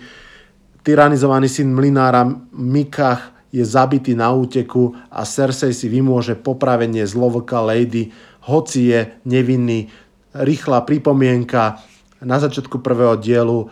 Tyranizovaný 0.81 1.45
syn 1.45 1.77
mlinára 1.77 2.25
Mikach 2.57 3.37
je 3.53 3.61
zabitý 3.61 4.17
na 4.17 4.33
úteku 4.33 4.97
a 5.13 5.21
Cersei 5.29 5.77
si 5.77 5.85
vymôže 5.85 6.33
popravenie 6.33 7.05
zlovka 7.05 7.61
Lady, 7.61 8.09
hoci 8.49 8.89
je 8.89 8.99
nevinný. 9.29 9.93
Rýchla 10.33 10.81
pripomienka, 10.81 11.77
na 12.21 12.37
začiatku 12.41 12.81
prvého 12.81 13.13
dielu 13.17 13.65
uh, 13.65 13.69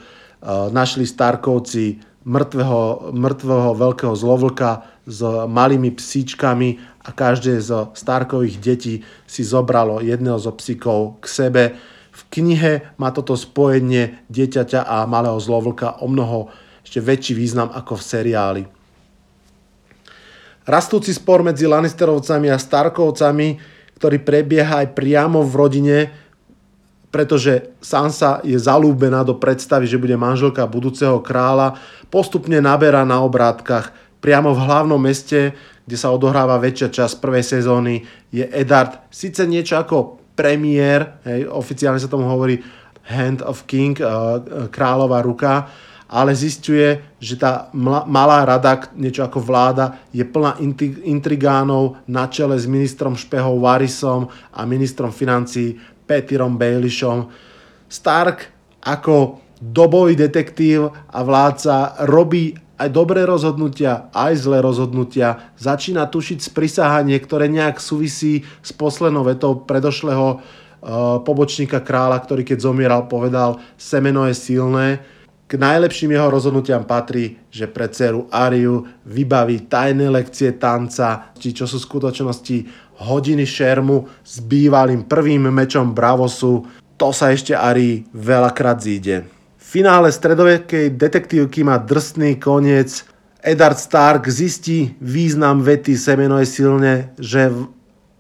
našli 0.70 1.06
Starkovci 1.06 2.01
mŕtvého, 2.30 3.13
mŕtvého 3.13 3.72
veľkého 3.74 4.13
zlovlka 4.13 4.86
s 5.10 5.25
malými 5.50 5.89
psíčkami 5.98 6.70
a 7.06 7.10
každé 7.10 7.58
z 7.58 7.89
Starkových 7.98 8.62
detí 8.62 9.01
si 9.25 9.42
zobralo 9.42 9.98
jedného 10.06 10.38
zo 10.38 10.54
psíkov 10.54 11.18
k 11.22 11.25
sebe. 11.25 11.63
V 12.13 12.22
knihe 12.30 12.94
má 13.01 13.10
toto 13.10 13.34
spojenie 13.34 14.22
dieťaťa 14.30 14.86
a 14.86 15.10
malého 15.10 15.42
zlovlka 15.42 16.04
o 16.04 16.06
mnoho 16.06 16.54
ešte 16.89 17.05
väčší 17.05 17.38
význam 17.38 17.69
ako 17.69 18.01
v 18.01 18.03
seriáli. 18.03 18.63
Rastúci 20.65 21.13
spor 21.13 21.46
medzi 21.46 21.69
Lannisterovcami 21.69 22.50
a 22.50 22.58
Starkovcami, 22.58 23.62
ktorý 24.01 24.17
prebieha 24.25 24.81
aj 24.81 24.98
priamo 24.98 25.46
v 25.46 25.53
rodine, 25.53 25.98
pretože 27.13 27.77
Sansa 27.77 28.41
je 28.41 28.58
zalúbená 28.58 29.22
do 29.22 29.38
predstavy, 29.38 29.86
že 29.86 30.01
bude 30.01 30.17
manželka 30.17 30.65
budúceho 30.65 31.22
kráľa, 31.22 31.77
postupne 32.10 32.58
naberá 32.58 33.05
na 33.05 33.22
obrátkach. 33.22 33.93
Priamo 34.17 34.58
v 34.58 34.65
hlavnom 34.65 34.98
meste, 34.98 35.53
kde 35.86 35.98
sa 35.98 36.10
odohráva 36.10 36.58
väčšia 36.58 36.89
časť 36.89 37.22
prvej 37.22 37.46
sezóny, 37.46 38.01
je 38.34 38.50
Eddard 38.50 39.10
síce 39.13 39.46
niečo 39.46 39.77
ako 39.77 40.22
premiér, 40.34 41.22
hej, 41.25 41.46
oficiálne 41.50 42.01
sa 42.01 42.10
tomu 42.10 42.25
hovorí 42.25 42.58
Hand 43.10 43.46
of 43.46 43.65
King, 43.69 43.98
kráľová 44.69 45.22
ruka, 45.25 45.69
ale 46.10 46.34
zistuje, 46.34 47.13
že 47.22 47.38
tá 47.38 47.70
malá 48.10 48.42
rada, 48.42 48.89
niečo 48.98 49.22
ako 49.22 49.46
vláda, 49.46 50.01
je 50.10 50.25
plná 50.25 50.58
intrigánov 51.06 52.01
na 52.10 52.25
čele 52.25 52.58
s 52.58 52.66
ministrom 52.66 53.13
špehov 53.13 53.62
Varisom 53.62 54.25
a 54.50 54.66
ministrom 54.66 55.13
financí 55.13 55.78
Petirom 56.10 56.58
Baelishom. 56.58 57.30
Stark 57.86 58.50
ako 58.82 59.38
dobový 59.62 60.18
detektív 60.18 60.89
a 60.89 61.20
vládca 61.22 62.01
robí 62.10 62.58
aj 62.80 62.89
dobré 62.89 63.28
rozhodnutia, 63.28 64.10
aj 64.10 64.50
zlé 64.50 64.63
rozhodnutia. 64.63 65.54
Začína 65.60 66.08
tušiť 66.10 66.39
sprisahanie, 66.42 67.20
ktoré 67.22 67.51
nejak 67.51 67.78
súvisí 67.78 68.48
s 68.63 68.72
poslednou 68.72 69.28
vetou 69.28 69.62
predošlého 69.68 70.39
uh, 70.39 71.20
pobočníka 71.22 71.84
kráľa, 71.84 72.24
ktorý 72.24 72.48
keď 72.48 72.63
zomieral 72.63 73.06
povedal, 73.12 73.60
semeno 73.75 74.24
je 74.32 74.34
silné 74.34 75.04
k 75.50 75.58
najlepším 75.58 76.13
jeho 76.13 76.29
rozhodnutiam 76.29 76.86
patrí, 76.86 77.41
že 77.50 77.65
pre 77.65 77.89
dceru 77.89 78.29
Ariu 78.29 78.86
vybaví 79.01 79.65
tajné 79.65 80.06
lekcie 80.06 80.53
tanca, 80.62 81.34
či 81.41 81.58
čo 81.58 81.65
sú 81.65 81.82
v 81.82 81.88
skutočnosti 81.89 82.58
hodiny 83.01 83.50
šermu 83.50 84.06
s 84.22 84.46
bývalým 84.46 85.10
prvým 85.10 85.50
mečom 85.50 85.89
Bravosu. 85.89 86.70
To 87.01 87.10
sa 87.10 87.34
ešte 87.34 87.58
Ari 87.58 88.06
veľakrát 88.13 88.77
zíde. 88.77 89.25
V 89.58 89.65
finále 89.82 90.13
stredovekej 90.13 90.94
detektívky 90.94 91.65
má 91.65 91.82
drsný 91.82 92.38
koniec. 92.38 93.10
Eddard 93.41 93.82
Stark 93.82 94.29
zistí 94.29 94.94
význam 95.01 95.65
vety 95.65 95.98
Semeno 95.98 96.38
je 96.38 96.46
silne, 96.46 96.94
že 97.18 97.50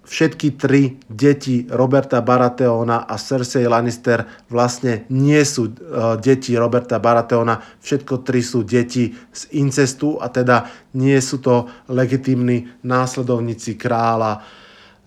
všetky 0.09 0.57
tri 0.57 0.97
deti 1.05 1.69
Roberta 1.69 2.25
Baratheona 2.25 3.05
a 3.05 3.13
Cersei 3.21 3.69
Lannister 3.69 4.25
vlastne 4.49 5.05
nie 5.13 5.37
sú 5.45 5.69
uh, 5.69 6.17
deti 6.17 6.57
Roberta 6.57 6.97
Baratheona, 6.97 7.61
všetko 7.77 8.25
tri 8.25 8.41
sú 8.41 8.65
deti 8.65 9.13
z 9.13 9.41
incestu 9.61 10.17
a 10.17 10.33
teda 10.33 10.65
nie 10.97 11.15
sú 11.21 11.37
to 11.37 11.69
legitímni 11.93 12.81
následovníci 12.81 13.77
kráľa. 13.77 14.41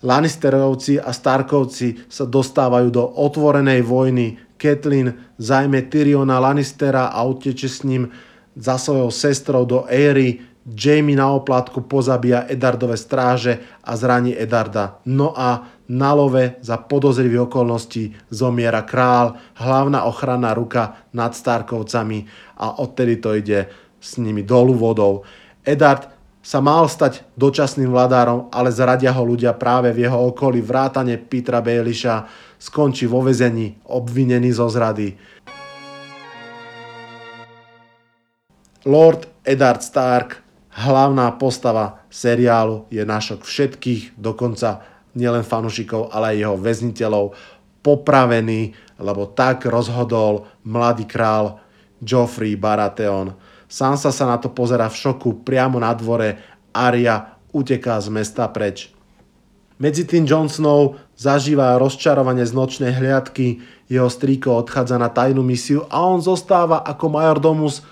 Lannisterovci 0.07 1.03
a 1.03 1.11
Starkovci 1.11 2.07
sa 2.07 2.23
dostávajú 2.23 2.89
do 2.95 3.03
otvorenej 3.03 3.83
vojny. 3.83 4.39
Catelyn 4.55 5.35
zajme 5.39 5.91
Tyriona 5.91 6.39
Lannistera 6.39 7.11
a 7.11 7.27
uteče 7.27 7.67
s 7.67 7.83
ním 7.83 8.07
za 8.55 8.79
svojou 8.79 9.11
sestrou 9.11 9.67
do 9.67 9.87
Éry, 9.91 10.52
Jamie 10.63 11.19
na 11.19 11.35
oplatku 11.35 11.83
pozabíja 11.83 12.47
Edardové 12.47 12.95
stráže 12.95 13.59
a 13.83 13.99
zraní 13.99 14.39
Edarda. 14.39 15.03
No 15.07 15.35
a 15.35 15.67
na 15.91 16.15
love 16.15 16.63
za 16.63 16.79
podozrivých 16.79 17.51
okolností 17.51 18.15
zomiera 18.31 18.87
král, 18.87 19.35
hlavná 19.59 20.07
ochranná 20.07 20.55
ruka 20.55 21.03
nad 21.11 21.35
Starkovcami 21.35 22.25
a 22.63 22.79
odtedy 22.79 23.19
to 23.19 23.35
ide 23.35 23.67
s 23.99 24.17
nimi 24.23 24.47
dolu 24.47 24.75
vodou. 24.79 25.27
Edard 25.67 26.11
sa 26.43 26.59
mal 26.59 26.91
stať 26.91 27.23
dočasným 27.39 27.91
vladárom, 27.91 28.51
ale 28.51 28.75
zradia 28.75 29.15
ho 29.15 29.23
ľudia 29.23 29.55
práve 29.55 29.95
v 29.95 30.11
jeho 30.11 30.35
okolí. 30.35 30.59
Vrátane 30.59 31.15
Petra 31.19 31.63
Baelisha 31.63 32.27
skončí 32.59 33.07
vo 33.07 33.23
vezení, 33.23 33.79
obvinený 33.87 34.51
zo 34.51 34.67
zrady. 34.67 35.15
Lord 38.83 39.31
Eddard 39.47 39.87
Stark, 39.87 40.42
hlavná 40.73 41.29
postava 41.37 42.01
seriálu, 42.09 42.89
je 42.89 43.05
našok 43.05 43.45
všetkých, 43.45 44.17
dokonca 44.17 44.85
nielen 45.13 45.45
fanúšikov, 45.45 46.09
ale 46.09 46.33
aj 46.33 46.37
jeho 46.41 46.57
väzniteľov, 46.57 47.25
popravený, 47.85 48.73
lebo 49.03 49.29
tak 49.29 49.69
rozhodol 49.69 50.49
mladý 50.65 51.05
král 51.05 51.61
Joffrey 52.01 52.57
Baratheon. 52.57 53.37
Sansa 53.69 54.13
sa 54.13 54.25
na 54.29 54.37
to 54.39 54.53
pozera 54.53 54.89
v 54.89 54.97
šoku 54.97 55.45
priamo 55.45 55.77
na 55.81 55.93
dvore, 55.93 56.39
Arya 56.73 57.37
uteká 57.53 58.01
z 58.01 58.09
mesta 58.09 58.49
preč. 58.49 58.89
Medzi 59.77 60.07
tým 60.07 60.25
Jon 60.25 60.47
Snow 60.47 60.97
zažíva 61.19 61.77
rozčarovanie 61.77 62.47
z 62.47 62.55
nočnej 62.55 62.93
hliadky, 62.97 63.61
jeho 63.91 64.09
strýko 64.09 64.63
odchádza 64.63 64.97
na 64.97 65.11
tajnú 65.11 65.43
misiu 65.43 65.85
a 65.91 66.07
on 66.07 66.23
zostáva 66.23 66.81
ako 66.87 67.13
majordomus 67.13 67.83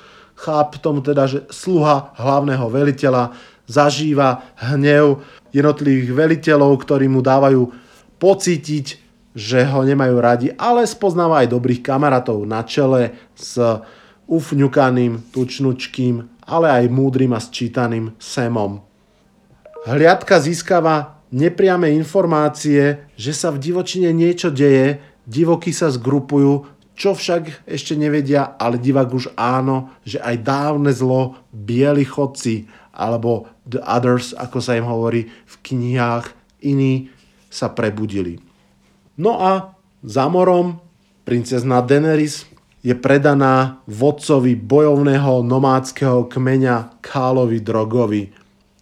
cháp 0.40 0.80
tomu 0.80 1.04
teda, 1.04 1.28
že 1.28 1.44
sluha 1.52 2.16
hlavného 2.16 2.64
veliteľa 2.72 3.36
zažíva 3.68 4.56
hnev 4.56 5.20
jednotlivých 5.52 6.10
veliteľov, 6.16 6.80
ktorí 6.80 7.06
mu 7.12 7.20
dávajú 7.20 7.68
pocítiť, 8.16 8.86
že 9.36 9.62
ho 9.68 9.86
nemajú 9.86 10.16
radi, 10.18 10.48
ale 10.56 10.88
spoznáva 10.88 11.44
aj 11.44 11.52
dobrých 11.54 11.84
kamarátov 11.84 12.42
na 12.48 12.66
čele 12.66 13.14
s 13.36 13.60
ufňukaným, 14.26 15.30
tučnučkým, 15.30 16.14
ale 16.50 16.66
aj 16.82 16.84
múdrym 16.90 17.30
a 17.36 17.40
sčítaným 17.40 18.16
Semom. 18.18 18.82
Hliadka 19.86 20.42
získava 20.42 21.22
nepriame 21.30 21.94
informácie, 21.94 23.06
že 23.14 23.32
sa 23.32 23.54
v 23.54 23.62
divočine 23.62 24.10
niečo 24.10 24.50
deje, 24.50 24.98
divoky 25.30 25.70
sa 25.70 25.88
zgrupujú, 25.94 26.79
čo 27.00 27.16
však 27.16 27.64
ešte 27.64 27.96
nevedia, 27.96 28.60
ale 28.60 28.76
divák 28.76 29.08
už 29.08 29.32
áno, 29.32 29.88
že 30.04 30.20
aj 30.20 30.36
dávne 30.44 30.92
zlo, 30.92 31.40
bieli 31.48 32.04
chodci, 32.04 32.68
alebo 32.92 33.48
the 33.64 33.80
others, 33.80 34.36
ako 34.36 34.60
sa 34.60 34.76
im 34.76 34.84
hovorí 34.84 35.32
v 35.32 35.54
knihách, 35.64 36.36
iní 36.60 37.08
sa 37.48 37.72
prebudili. 37.72 38.36
No 39.16 39.40
a 39.40 39.72
za 40.04 40.28
morom 40.28 40.76
princezna 41.24 41.80
Daenerys 41.80 42.44
je 42.84 42.92
predaná 42.92 43.80
vodcovi 43.88 44.52
bojovného 44.52 45.40
nomádskeho 45.40 46.28
kmeňa 46.28 47.00
Kálovi 47.00 47.64
Drogovi. 47.64 48.28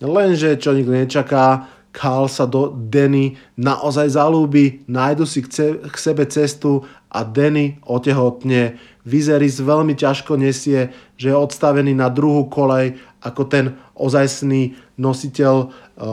Lenže, 0.02 0.58
čo 0.58 0.74
nikto 0.74 0.90
nečaká, 0.90 1.78
Kál 1.98 2.30
sa 2.30 2.46
do 2.46 2.70
Denny 2.70 3.34
naozaj 3.58 4.14
zalúbi, 4.14 4.86
nájdu 4.86 5.26
si 5.26 5.42
k 5.42 5.96
sebe 5.98 6.28
cestu 6.30 6.86
a 7.08 7.24
Denny 7.24 7.80
otehotne. 7.88 8.76
Viserys 9.08 9.60
veľmi 9.64 9.96
ťažko 9.96 10.36
nesie, 10.36 10.92
že 11.16 11.32
je 11.32 11.36
odstavený 11.36 11.96
na 11.96 12.12
druhú 12.12 12.46
kolej 12.52 13.00
ako 13.24 13.42
ten 13.48 13.74
ozajstný 13.96 14.78
nositeľ 15.00 15.54
e, 15.58 15.66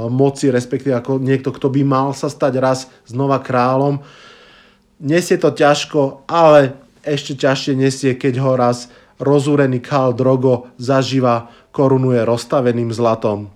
moci, 0.09 0.49
respektíve 0.49 0.95
ako 0.95 1.21
niekto, 1.21 1.51
kto 1.53 1.67
by 1.69 1.81
mal 1.85 2.09
sa 2.15 2.31
stať 2.31 2.53
raz 2.57 2.79
znova 3.05 3.43
kráľom. 3.43 4.01
Nesie 5.03 5.35
to 5.35 5.51
ťažko, 5.51 6.25
ale 6.25 6.79
ešte 7.03 7.37
ťažšie 7.37 7.73
nesie, 7.77 8.11
keď 8.17 8.41
ho 8.41 8.57
raz 8.57 8.89
rozúrený 9.19 9.83
Khal 9.83 10.15
Drogo 10.15 10.71
zaživa 10.79 11.51
korunuje 11.75 12.23
rozstaveným 12.23 12.89
zlatom. 12.95 13.51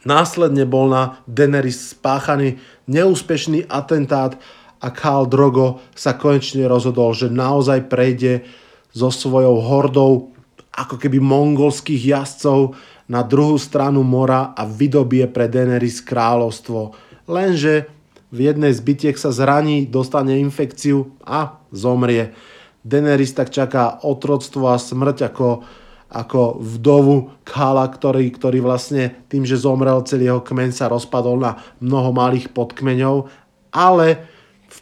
Následne 0.00 0.64
bol 0.64 0.88
na 0.88 1.20
Daenerys 1.28 1.92
spáchaný 1.92 2.56
neúspešný 2.88 3.68
atentát 3.68 4.40
a 4.80 4.88
Khal 4.88 5.28
Drogo 5.28 5.84
sa 5.92 6.16
konečne 6.16 6.64
rozhodol, 6.64 7.12
že 7.12 7.28
naozaj 7.28 7.86
prejde 7.92 8.48
so 8.90 9.12
svojou 9.12 9.60
hordou 9.60 10.32
ako 10.72 10.96
keby 10.96 11.20
mongolských 11.20 12.16
jazdcov 12.16 12.74
na 13.10 13.26
druhú 13.26 13.58
stranu 13.58 14.00
mora 14.06 14.54
a 14.54 14.64
vydobie 14.64 15.26
pre 15.28 15.50
Daenerys 15.50 16.00
kráľovstvo. 16.00 16.94
Lenže 17.28 17.90
v 18.30 18.46
jednej 18.46 18.70
z 18.70 18.80
bitiek 18.80 19.16
sa 19.18 19.34
zraní, 19.34 19.90
dostane 19.90 20.38
infekciu 20.38 21.10
a 21.26 21.58
zomrie. 21.74 22.32
Daenerys 22.86 23.34
tak 23.34 23.50
čaká 23.50 24.00
otroctvo 24.06 24.70
a 24.72 24.78
smrť 24.78 25.18
ako 25.30 25.48
ako 26.10 26.58
vdovu 26.58 27.30
Khala, 27.46 27.86
ktorý, 27.86 28.34
ktorý 28.34 28.58
vlastne 28.58 29.14
tým, 29.30 29.46
že 29.46 29.54
zomrel 29.54 30.02
celý 30.02 30.26
jeho 30.26 30.42
kmeň 30.42 30.74
sa 30.74 30.90
rozpadol 30.90 31.38
na 31.38 31.62
mnoho 31.78 32.10
malých 32.10 32.50
podkmeňov, 32.50 33.30
ale 33.70 34.26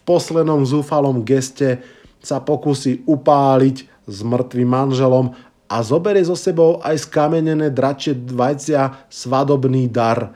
poslednom 0.09 0.65
zúfalom 0.65 1.21
geste 1.21 1.85
sa 2.25 2.41
pokusí 2.41 3.05
upáliť 3.05 4.09
s 4.09 4.25
mŕtvým 4.25 4.65
manželom 4.65 5.37
a 5.69 5.77
zoberie 5.85 6.25
so 6.25 6.33
sebou 6.33 6.81
aj 6.81 7.05
skamenené 7.05 7.69
dračie 7.69 8.17
dvajcia 8.17 9.05
svadobný 9.13 9.93
dar. 9.93 10.33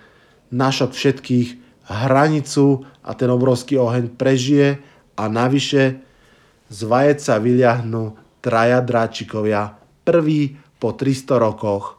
Našok 0.53 0.93
všetkých 0.93 1.49
hranicu 1.89 2.85
a 3.01 3.17
ten 3.17 3.33
obrovský 3.33 3.81
oheň 3.81 4.13
prežije 4.13 4.77
a 5.17 5.25
navyše 5.33 6.05
z 6.69 6.81
vajec 6.85 7.25
sa 7.25 7.41
vyľahnú 7.41 8.13
traja 8.45 8.85
dráčikovia. 8.85 9.81
Prvý 10.05 10.61
po 10.77 10.93
300 10.93 11.41
rokoch. 11.41 11.97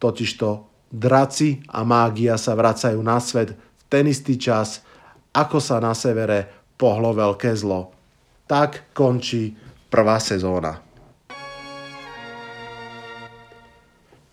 Totižto 0.00 0.48
draci 0.88 1.60
a 1.68 1.84
mágia 1.84 2.40
sa 2.40 2.56
vracajú 2.56 3.00
na 3.04 3.20
svet 3.20 3.52
v 3.52 3.82
ten 3.92 4.08
istý 4.08 4.40
čas, 4.40 4.80
ako 5.36 5.60
sa 5.60 5.82
na 5.84 5.92
severe 5.92 6.63
pohlo 6.76 7.14
veľké 7.14 7.54
zlo. 7.56 7.94
Tak 8.44 8.92
končí 8.92 9.56
prvá 9.88 10.20
sezóna. 10.20 10.84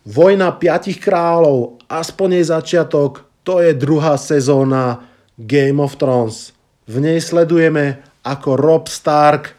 Vojna 0.01 0.57
piatich 0.57 0.97
kráľov, 0.97 1.77
aspoň 1.85 2.41
jej 2.41 2.45
začiatok, 2.49 3.29
to 3.45 3.61
je 3.61 3.77
druhá 3.77 4.17
sezóna 4.17 5.05
Game 5.37 5.77
of 5.77 6.01
Thrones. 6.01 6.57
V 6.89 6.97
nej 6.97 7.21
sledujeme, 7.21 8.01
ako 8.25 8.57
Rob 8.57 8.89
Stark, 8.89 9.53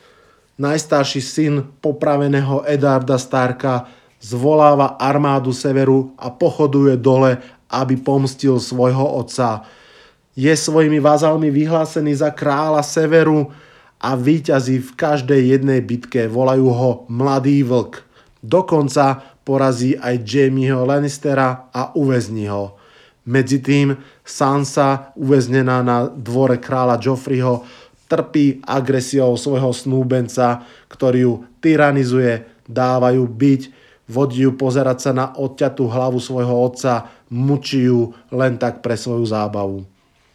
najstarší 0.58 1.22
syn 1.22 1.54
popraveného 1.78 2.66
Edarda 2.66 3.22
Starka, 3.22 3.86
zvoláva 4.22 4.98
armádu 4.98 5.54
severu 5.54 6.14
a 6.18 6.30
pochoduje 6.30 6.98
dole, 6.98 7.38
aby 7.70 7.98
pomstil 7.98 8.58
svojho 8.58 9.02
otca. 9.02 9.66
Je 10.32 10.48
svojimi 10.48 10.96
vazalmi 10.96 11.52
vyhlásený 11.52 12.24
za 12.24 12.32
kráľa 12.32 12.80
severu 12.80 13.52
a 14.00 14.16
víťazí 14.16 14.80
v 14.80 14.90
každej 14.96 15.56
jednej 15.56 15.84
bitke. 15.84 16.24
Volajú 16.24 16.68
ho 16.72 16.90
Mladý 17.12 17.60
vlk. 17.60 18.00
Dokonca 18.40 19.20
porazí 19.44 19.92
aj 19.94 20.24
Jamieho 20.24 20.88
Lannistera 20.88 21.68
a 21.68 21.92
uväzní 21.92 22.48
ho. 22.48 22.80
Medzi 23.28 23.62
tým 23.62 23.94
Sansa, 24.26 25.14
uväznená 25.14 25.84
na 25.84 26.08
dvore 26.10 26.58
kráľa 26.58 26.98
Joffreyho, 26.98 27.62
trpí 28.10 28.64
agresiou 28.66 29.38
svojho 29.38 29.70
snúbenca, 29.70 30.64
ktorý 30.90 31.18
ju 31.22 31.34
tyranizuje, 31.62 32.44
dávajú 32.66 33.22
byť 33.28 33.62
vodí 34.12 34.44
ju 34.44 34.52
pozerať 34.52 34.98
sa 34.98 35.12
na 35.16 35.26
odťatú 35.32 35.88
hlavu 35.88 36.20
svojho 36.20 36.52
otca, 36.68 37.08
mučí 37.32 37.88
ju 37.88 38.12
len 38.28 38.60
tak 38.60 38.84
pre 38.84 38.98
svoju 38.98 39.24
zábavu. 39.24 39.91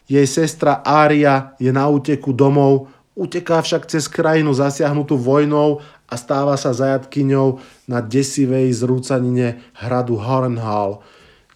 Jej 0.08 0.28
sestra 0.28 0.80
Ária 0.88 1.52
je 1.60 1.68
na 1.68 1.92
úteku 1.92 2.32
domov, 2.32 2.88
uteká 3.12 3.60
však 3.60 3.92
cez 3.92 4.08
krajinu 4.08 4.56
zasiahnutú 4.56 5.20
vojnou 5.20 5.84
a 6.08 6.16
stáva 6.16 6.56
sa 6.56 6.72
zajatkyňou 6.72 7.60
na 7.92 8.00
desivej 8.00 8.72
zrúcanine 8.72 9.60
hradu 9.76 10.16
Harrenhal. 10.16 11.04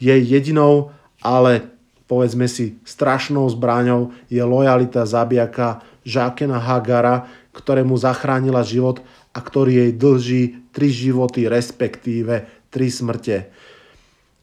Jej 0.04 0.20
jedinou, 0.28 0.92
ale 1.24 1.72
povedzme 2.12 2.52
si 2.52 2.76
strašnou 2.84 3.48
zbraňou 3.48 4.12
je 4.28 4.44
lojalita 4.44 5.08
zabijaka 5.08 5.80
Žákena 6.04 6.60
Hagara, 6.60 7.32
ktorému 7.56 7.96
zachránila 7.96 8.68
život 8.68 9.00
a 9.32 9.40
ktorý 9.40 9.88
jej 9.88 9.92
dlží 9.96 10.42
tri 10.76 10.92
životy, 10.92 11.48
respektíve 11.48 12.68
tri 12.68 12.92
smrte. 12.92 13.48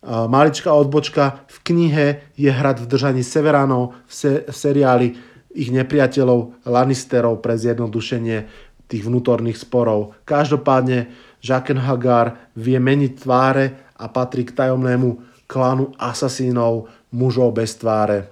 Maličká 0.06 0.70
odbočka 0.70 1.42
v 1.50 1.56
knihe 1.66 2.06
je 2.38 2.50
hrad 2.50 2.78
v 2.78 2.86
držaní 2.86 3.26
Severanov, 3.26 3.98
v, 4.06 4.12
se, 4.14 4.30
v 4.46 4.54
seriáli 4.54 5.08
ich 5.58 5.74
nepriateľov 5.74 6.62
Lannisterov 6.70 7.42
pre 7.42 7.58
zjednodušenie 7.58 8.38
tých 8.86 9.02
vnútorných 9.02 9.58
sporov. 9.58 10.14
Každopádne 10.22 11.10
Jaqen 11.42 11.82
Hagar 11.82 12.50
vie 12.54 12.78
meniť 12.78 13.12
tváre 13.26 13.64
a 13.98 14.06
patrí 14.06 14.46
k 14.46 14.54
tajomnému 14.54 15.08
klanu 15.50 15.90
asasínov 15.98 16.86
mužov 17.10 17.58
bez 17.58 17.74
tváre. 17.76 18.30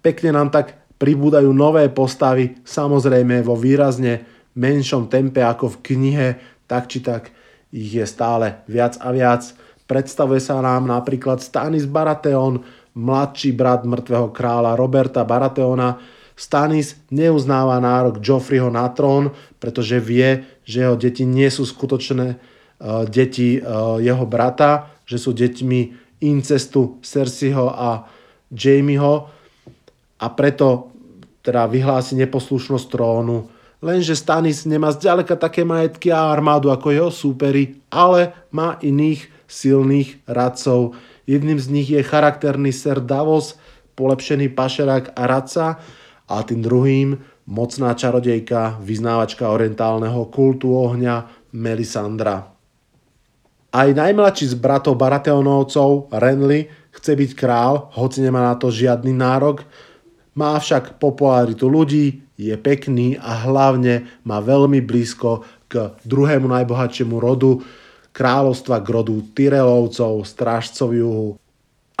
Pekne 0.00 0.32
nám 0.32 0.48
tak 0.48 0.80
pribúdajú 0.96 1.52
nové 1.52 1.88
postavy, 1.92 2.60
samozrejme 2.64 3.44
vo 3.44 3.56
výrazne 3.56 4.24
menšom 4.56 5.12
tempe 5.12 5.44
ako 5.44 5.76
v 5.76 5.80
knihe, 5.92 6.28
tak 6.64 6.88
či 6.88 7.04
tak 7.04 7.32
ich 7.70 7.94
je 7.94 8.06
stále 8.08 8.64
viac 8.66 8.98
a 8.98 9.12
viac. 9.14 9.52
Predstavuje 9.90 10.38
sa 10.38 10.62
nám 10.62 10.86
napríklad 10.86 11.42
Stanis 11.42 11.82
Baratheon, 11.82 12.62
mladší 12.94 13.50
brat 13.50 13.82
mŕtvého 13.82 14.30
kráľa 14.30 14.78
Roberta 14.78 15.26
Baratheona. 15.26 15.98
Stanis 16.38 16.94
neuznáva 17.10 17.82
nárok 17.82 18.22
Joffreyho 18.22 18.70
na 18.70 18.86
trón, 18.94 19.34
pretože 19.58 19.98
vie, 19.98 20.46
že 20.62 20.86
jeho 20.86 20.94
deti 20.94 21.26
nie 21.26 21.50
sú 21.50 21.66
skutočné 21.66 22.38
uh, 22.38 23.02
deti 23.02 23.58
uh, 23.58 23.98
jeho 23.98 24.22
brata, 24.30 24.94
že 25.10 25.18
sú 25.18 25.34
deťmi 25.34 25.80
incestu 26.22 27.02
Cerseiho 27.02 27.74
a 27.74 28.06
Jamieho 28.46 29.26
a 30.22 30.26
preto 30.30 30.94
teda 31.42 31.66
vyhlási 31.66 32.14
neposlušnosť 32.14 32.86
trónu. 32.86 33.50
Lenže 33.82 34.14
Stanis 34.14 34.70
nemá 34.70 34.94
zďaleka 34.94 35.34
také 35.34 35.66
majetky 35.66 36.14
a 36.14 36.30
armádu 36.30 36.70
ako 36.70 36.94
jeho 36.94 37.10
súperi, 37.10 37.80
ale 37.90 38.30
má 38.54 38.78
iných 38.78 39.39
silných 39.50 40.22
radcov. 40.30 40.94
Jedným 41.26 41.58
z 41.58 41.66
nich 41.68 41.88
je 41.90 42.00
charakterný 42.06 42.70
Ser 42.70 43.02
Davos, 43.02 43.58
polepšený 43.98 44.54
pašerák 44.54 45.18
a 45.18 45.22
radca 45.26 45.82
a 46.30 46.36
tým 46.46 46.62
druhým 46.62 47.18
mocná 47.50 47.92
čarodejka, 47.98 48.78
vyznávačka 48.78 49.50
orientálneho 49.50 50.30
kultu 50.30 50.70
ohňa 50.70 51.26
Melisandra. 51.50 52.54
Aj 53.70 53.86
najmladší 53.90 54.50
z 54.50 54.56
bratov 54.58 54.98
Baratheonovcov, 54.98 56.10
Renly, 56.14 56.70
chce 56.90 57.14
byť 57.14 57.30
král, 57.38 57.90
hoci 57.94 58.22
nemá 58.22 58.42
na 58.42 58.54
to 58.58 58.70
žiadny 58.70 59.14
nárok, 59.14 59.62
má 60.34 60.58
však 60.58 60.98
popularitu 61.02 61.66
ľudí, 61.66 62.22
je 62.38 62.54
pekný 62.56 63.20
a 63.20 63.46
hlavne 63.46 64.08
má 64.24 64.40
veľmi 64.40 64.80
blízko 64.80 65.44
k 65.70 65.94
druhému 66.02 66.48
najbohatšiemu 66.50 67.16
rodu, 67.20 67.62
kráľovstva 68.10 68.82
k 68.82 68.88
rodu 68.90 69.16
Tyrelovcov, 69.34 70.26
strážcov 70.26 70.88
juhu. 70.94 71.28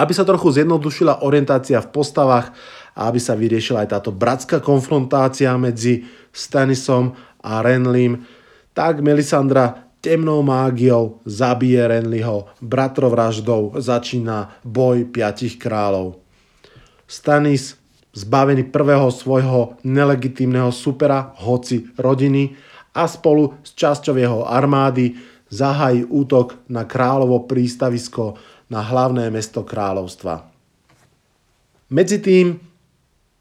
Aby 0.00 0.12
sa 0.16 0.24
trochu 0.24 0.60
zjednodušila 0.60 1.22
orientácia 1.22 1.78
v 1.78 1.92
postavách 1.92 2.56
a 2.96 3.06
aby 3.06 3.20
sa 3.20 3.36
vyriešila 3.36 3.84
aj 3.84 3.90
táto 4.00 4.10
bratská 4.10 4.58
konfrontácia 4.64 5.52
medzi 5.60 6.08
Stanisom 6.32 7.14
a 7.44 7.60
Renlím, 7.60 8.24
tak 8.72 9.04
Melisandra 9.04 9.90
temnou 10.00 10.40
mágiou 10.40 11.20
zabije 11.28 11.84
Renlyho, 11.84 12.48
bratrovraždou 12.64 13.76
začína 13.76 14.56
boj 14.64 15.04
piatich 15.12 15.60
kráľov. 15.60 16.16
Stanis 17.04 17.76
zbavený 18.16 18.72
prvého 18.72 19.12
svojho 19.12 19.76
nelegitímneho 19.84 20.72
supera, 20.72 21.36
hoci 21.44 21.92
rodiny, 22.00 22.56
a 22.90 23.06
spolu 23.06 23.54
s 23.62 23.70
časťou 23.78 24.18
jeho 24.18 24.40
armády 24.50 25.14
zahájí 25.50 26.06
útok 26.06 26.56
na 26.70 26.86
kráľovo 26.86 27.44
prístavisko 27.44 28.38
na 28.70 28.80
hlavné 28.86 29.28
mesto 29.34 29.66
kráľovstva. 29.66 30.46
Medzi 31.90 32.22
tým 32.22 32.54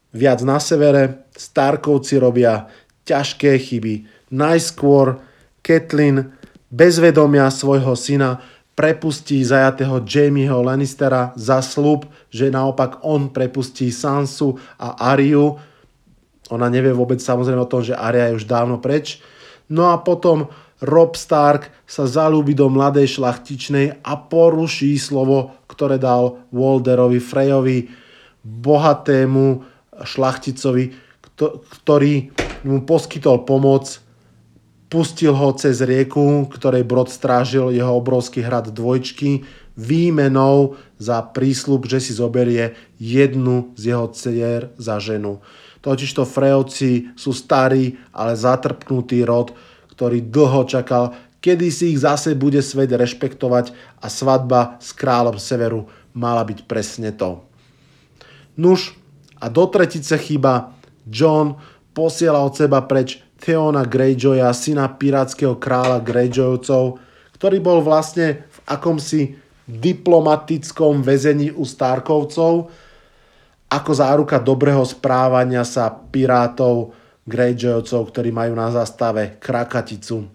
viac 0.10 0.42
na 0.42 0.58
severe 0.58 1.30
Starkovci 1.38 2.18
robia 2.18 2.66
ťažké 3.06 3.54
chyby. 3.62 4.10
Najskôr 4.34 5.22
Kathleen 5.62 6.34
bez 6.70 6.98
vedomia 6.98 7.50
svojho 7.54 7.94
syna 7.94 8.42
prepustí 8.74 9.44
zajatého 9.44 10.02
Jamieho 10.08 10.64
Lannistera 10.64 11.36
za 11.36 11.60
slub, 11.60 12.08
že 12.32 12.48
naopak 12.48 13.04
on 13.04 13.30
prepustí 13.30 13.92
Sansu 13.92 14.56
a 14.80 15.14
Ariu. 15.14 15.60
Ona 16.50 16.72
nevie 16.72 16.96
vôbec 16.96 17.20
samozrejme 17.20 17.60
o 17.60 17.70
tom, 17.70 17.84
že 17.84 17.98
Aria 17.98 18.32
je 18.32 18.40
už 18.40 18.46
dávno 18.48 18.80
preč. 18.80 19.20
No 19.70 19.92
a 19.94 20.00
potom 20.02 20.50
Rob 20.80 21.20
Stark 21.20 21.72
sa 21.84 22.08
zalúbi 22.08 22.56
do 22.56 22.72
mladej 22.72 23.20
šlachtičnej 23.20 24.00
a 24.04 24.14
poruší 24.16 24.96
slovo, 24.96 25.56
ktoré 25.68 26.00
dal 26.00 26.40
Walderovi 26.56 27.20
Freyovi, 27.20 27.92
bohatému 28.44 29.64
šlachticovi, 30.00 30.96
ktorý 31.84 32.32
mu 32.64 32.84
poskytol 32.88 33.44
pomoc 33.44 34.00
Pustil 34.90 35.38
ho 35.38 35.54
cez 35.54 35.86
rieku, 35.86 36.50
ktorej 36.50 36.82
brod 36.82 37.14
strážil 37.14 37.70
jeho 37.70 37.94
obrovský 37.94 38.42
hrad 38.42 38.74
dvojčky, 38.74 39.46
výmenou 39.78 40.82
za 40.98 41.22
prísľub, 41.22 41.86
že 41.86 42.02
si 42.02 42.18
zoberie 42.18 42.74
jednu 42.98 43.70
z 43.78 43.94
jeho 43.94 44.10
dcer 44.10 44.74
za 44.82 44.98
ženu. 44.98 45.46
Totižto 45.86 46.26
Freovci 46.26 47.14
sú 47.14 47.38
starí, 47.38 48.02
ale 48.10 48.34
zatrpnutý 48.34 49.22
rod, 49.30 49.54
ktorý 50.00 50.32
dlho 50.32 50.64
čakal, 50.64 51.12
kedy 51.44 51.68
si 51.68 51.92
ich 51.92 52.00
zase 52.00 52.40
bude 52.40 52.64
svet 52.64 52.96
rešpektovať 52.96 53.76
a 54.00 54.08
svadba 54.08 54.80
s 54.80 54.96
kráľom 54.96 55.36
severu 55.36 55.92
mala 56.16 56.48
byť 56.48 56.64
presne 56.64 57.12
to. 57.12 57.44
Nuž 58.56 58.96
a 59.44 59.52
do 59.52 59.68
tretice 59.68 60.16
chyba 60.16 60.72
John 61.04 61.60
posiela 61.92 62.40
od 62.40 62.56
seba 62.56 62.80
preč 62.88 63.20
Theona 63.44 63.84
Greyjoya, 63.84 64.56
syna 64.56 64.88
pirátskeho 64.88 65.60
kráľa 65.60 66.00
Greyjoyovcov, 66.00 66.96
ktorý 67.36 67.60
bol 67.60 67.84
vlastne 67.84 68.48
v 68.48 68.58
akomsi 68.72 69.36
diplomatickom 69.68 71.04
väzení 71.04 71.52
u 71.52 71.68
Starkovcov 71.68 72.72
ako 73.70 73.92
záruka 73.94 74.42
dobrého 74.42 74.82
správania 74.82 75.62
sa 75.62 75.92
pirátov 75.92 76.96
Greyjoyovcov, 77.30 78.10
ktorí 78.10 78.34
majú 78.34 78.58
na 78.58 78.74
zastave 78.74 79.38
krakaticu. 79.38 80.26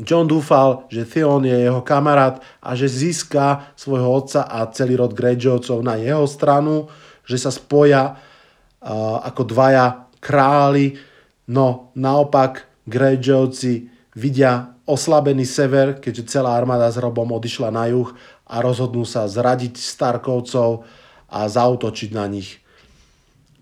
John 0.00 0.30
dúfal, 0.30 0.86
že 0.86 1.02
Theon 1.02 1.42
je 1.44 1.66
jeho 1.66 1.82
kamarát 1.82 2.38
a 2.62 2.78
že 2.78 2.86
získa 2.86 3.74
svojho 3.74 4.06
otca 4.06 4.46
a 4.46 4.70
celý 4.70 4.96
rod 4.96 5.18
Greyjoyovcov 5.18 5.82
na 5.82 5.98
jeho 5.98 6.24
stranu, 6.30 6.86
že 7.26 7.36
sa 7.42 7.50
spoja 7.50 8.14
uh, 8.14 9.18
ako 9.26 9.42
dvaja 9.50 10.06
králi 10.22 11.10
No 11.50 11.90
naopak 11.98 12.70
Greyjoyci 12.86 13.90
vidia 14.14 14.78
oslabený 14.86 15.42
sever, 15.42 15.98
keďže 15.98 16.38
celá 16.38 16.54
armáda 16.54 16.86
s 16.86 16.94
Robom 16.94 17.26
odišla 17.26 17.74
na 17.74 17.90
juh 17.90 18.06
a 18.46 18.62
rozhodnú 18.62 19.02
sa 19.02 19.26
zradiť 19.26 19.74
Starkovcov 19.74 20.86
a 21.26 21.50
zautočiť 21.50 22.10
na 22.14 22.30
nich. 22.30 22.62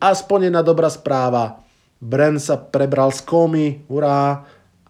Aspoň 0.04 0.52
jedna 0.52 0.60
dobrá 0.60 0.92
správa. 0.92 1.64
Bren 1.98 2.38
sa 2.38 2.58
prebral 2.58 3.10
z 3.10 3.26
komy, 3.26 3.66
hurá, 3.90 4.46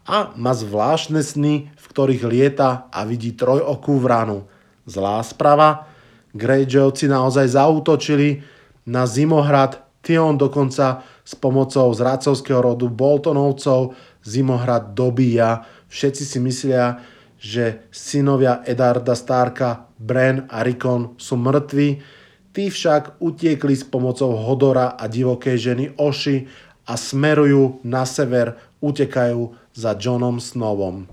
a 0.09 0.33
má 0.41 0.57
zvláštne 0.57 1.21
sny, 1.21 1.69
v 1.69 1.85
ktorých 1.93 2.25
lieta 2.25 2.89
a 2.89 3.05
vidí 3.05 3.37
trojokú 3.37 4.01
vranu. 4.01 4.49
Zlá 4.89 5.21
správa, 5.21 5.85
Greyjoyci 6.33 7.13
naozaj 7.13 7.53
zautočili 7.53 8.41
na 8.89 9.05
Zimohrad, 9.05 9.85
Tion 10.01 10.41
dokonca 10.41 11.05
s 11.21 11.37
pomocou 11.37 11.93
zradcovského 11.93 12.65
rodu 12.65 12.89
Boltonovcov 12.89 13.93
Zimohrad 14.25 14.97
dobíja. 14.97 15.69
Všetci 15.93 16.25
si 16.25 16.39
myslia, 16.41 17.05
že 17.37 17.85
synovia 17.93 18.65
Edarda 18.65 19.13
Starka, 19.13 19.93
Bren 20.01 20.49
a 20.49 20.65
Rikon 20.65 21.21
sú 21.21 21.37
mŕtvi. 21.37 22.01
Tí 22.49 22.65
však 22.73 23.21
utiekli 23.21 23.77
s 23.77 23.85
pomocou 23.85 24.33
Hodora 24.33 24.97
a 24.97 25.05
divokej 25.05 25.57
ženy 25.61 25.85
Oši 26.01 26.49
a 26.89 26.97
smerujú 26.97 27.85
na 27.85 28.09
sever, 28.09 28.57
utekajú 28.81 29.53
za 29.77 29.93
Johnom 30.01 30.41
Snowom. 30.41 31.05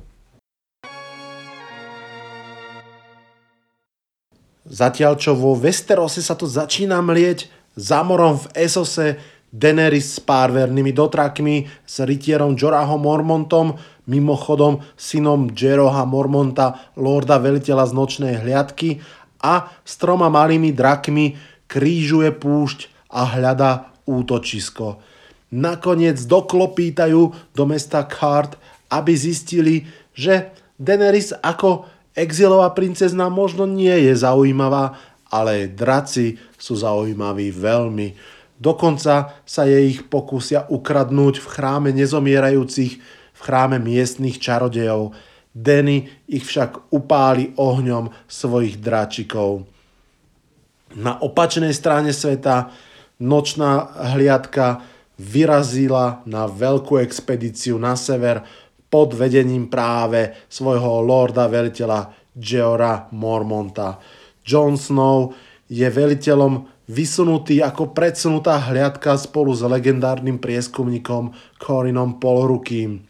Zatiaľ 4.65 5.13
čo 5.21 5.37
vo 5.37 5.53
Westerose 5.53 6.25
sa 6.25 6.33
to 6.33 6.49
začína 6.49 6.97
mlieť, 7.03 7.51
za 7.75 8.01
morom 8.07 8.39
v 8.39 8.49
Esose 8.55 9.19
Daenerys 9.51 10.15
s 10.15 10.19
pár 10.23 10.55
vernými 10.55 10.95
dotrakmi, 10.95 11.69
s 11.85 12.01
rytierom 12.01 12.57
Jorahom 12.57 13.03
Mormontom, 13.03 13.75
mimochodom 14.09 14.81
synom 14.97 15.51
Jeroha 15.53 16.07
Mormonta, 16.07 16.91
lorda 16.97 17.37
veliteľa 17.37 17.85
z 17.87 17.93
nočnej 17.93 18.33
hliadky 18.41 19.03
a 19.43 19.69
s 19.85 19.99
troma 20.01 20.31
malými 20.31 20.73
drakmi 20.73 21.37
krížuje 21.69 22.33
púšť 22.33 23.11
a 23.11 23.21
hľada 23.37 23.91
útočisko. 24.09 25.14
Nakoniec 25.55 26.19
doklopítajú 26.27 27.31
do 27.55 27.63
mesta 27.63 28.03
Kart, 28.03 28.59
aby 28.91 29.15
zistili, 29.15 29.87
že 30.11 30.51
Daenerys 30.75 31.31
ako 31.31 31.87
exilová 32.11 32.75
princezna 32.75 33.31
možno 33.31 33.63
nie 33.63 34.11
je 34.11 34.13
zaujímavá, 34.19 34.99
ale 35.31 35.71
draci 35.71 36.35
sú 36.59 36.75
zaujímaví 36.75 37.55
veľmi. 37.55 38.35
Dokonca 38.59 39.43
sa 39.43 39.63
jej 39.63 39.95
ich 39.95 40.01
pokúsia 40.07 40.67
ukradnúť 40.67 41.43
v 41.43 41.47
chráme 41.47 41.89
nezomierajúcich, 41.91 42.93
v 43.35 43.39
chráme 43.39 43.79
miestnych 43.79 44.39
čarodejov. 44.39 45.15
Denny 45.55 46.07
ich 46.27 46.43
však 46.43 46.91
upáli 46.91 47.55
ohňom 47.55 48.11
svojich 48.27 48.79
dráčikov. 48.79 49.67
Na 50.95 51.19
opačnej 51.19 51.71
strane 51.75 52.15
sveta 52.15 52.71
nočná 53.19 53.91
hliadka 54.15 54.94
vyrazila 55.15 56.23
na 56.27 56.47
veľkú 56.47 56.99
expedíciu 56.99 57.79
na 57.79 57.95
sever 57.95 58.43
pod 58.91 59.15
vedením 59.15 59.67
práve 59.67 60.35
svojho 60.47 61.03
lorda 61.03 61.47
veliteľa 61.47 62.11
Geora 62.35 63.07
Mormonta. 63.15 63.99
Jon 64.45 64.75
Snow 64.75 65.33
je 65.71 65.87
veliteľom 65.87 66.67
vysunutý 66.85 67.65
ako 67.65 67.97
predsunutá 67.97 68.61
hliadka 68.69 69.17
spolu 69.17 69.55
s 69.57 69.65
legendárnym 69.65 70.37
prieskumníkom 70.37 71.33
Corinom 71.57 72.21
Polrukým. 72.21 73.01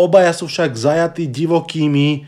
Obaja 0.00 0.32
sú 0.32 0.48
však 0.48 0.72
zajatí 0.72 1.28
divokými 1.28 2.24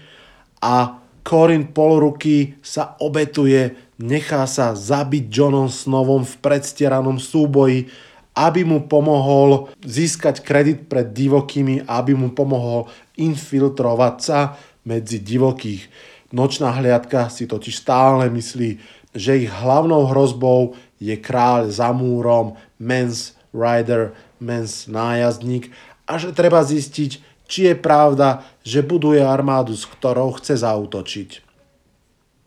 a 0.61 1.01
Corin 1.23 1.71
Polruky 1.71 2.59
sa 2.61 2.99
obetuje 2.99 3.92
nechá 4.01 4.45
sa 4.49 4.73
zabiť 4.73 5.29
Johnom 5.29 5.69
Snowom 5.69 6.25
v 6.25 6.35
predstieranom 6.41 7.21
súboji, 7.21 7.89
aby 8.33 8.65
mu 8.65 8.89
pomohol 8.89 9.69
získať 9.85 10.41
kredit 10.41 10.89
pred 10.89 11.13
divokými, 11.13 11.85
aby 11.85 12.17
mu 12.17 12.33
pomohol 12.33 12.89
infiltrovať 13.21 14.17
sa 14.25 14.57
medzi 14.89 15.21
divokých. 15.21 15.85
Nočná 16.33 16.73
hliadka 16.73 17.29
si 17.29 17.45
totiž 17.45 17.77
stále 17.77 18.33
myslí, 18.33 18.81
že 19.13 19.45
ich 19.45 19.53
hlavnou 19.53 20.09
hrozbou 20.09 20.73
je 20.97 21.13
kráľ 21.21 21.69
za 21.69 21.93
múrom, 21.93 22.57
mens 22.81 23.37
rider, 23.53 24.17
mens 24.41 24.89
nájazdník 24.89 25.69
a 26.09 26.17
že 26.17 26.33
treba 26.33 26.65
zistiť, 26.65 27.21
či 27.45 27.69
je 27.69 27.77
pravda, 27.77 28.49
že 28.65 28.81
buduje 28.81 29.21
armádu, 29.21 29.77
s 29.77 29.85
ktorou 29.85 30.33
chce 30.41 30.65
zautočiť. 30.65 31.52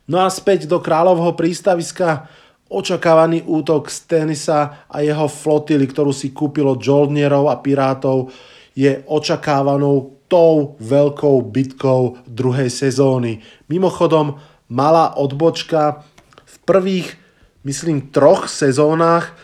No 0.06 0.22
a 0.22 0.30
späť 0.30 0.70
do 0.70 0.78
kráľovho 0.78 1.34
prístaviska 1.34 2.30
očakávaný 2.66 3.46
útok 3.46 3.90
z 3.90 3.98
Tenisa 4.06 4.86
a 4.86 5.02
jeho 5.02 5.26
flotily, 5.30 5.86
ktorú 5.86 6.10
si 6.10 6.34
kúpilo 6.34 6.78
Jolnierov 6.78 7.50
a 7.50 7.58
pirátov, 7.58 8.30
je 8.74 9.02
očakávanou 9.06 10.18
tou 10.26 10.74
veľkou 10.82 11.46
bitkou 11.46 12.26
druhej 12.26 12.70
sezóny. 12.70 13.42
Mimochodom, 13.70 14.42
malá 14.66 15.14
odbočka 15.14 16.02
v 16.42 16.54
prvých, 16.66 17.14
myslím, 17.62 18.10
troch 18.10 18.50
sezónach 18.50 19.34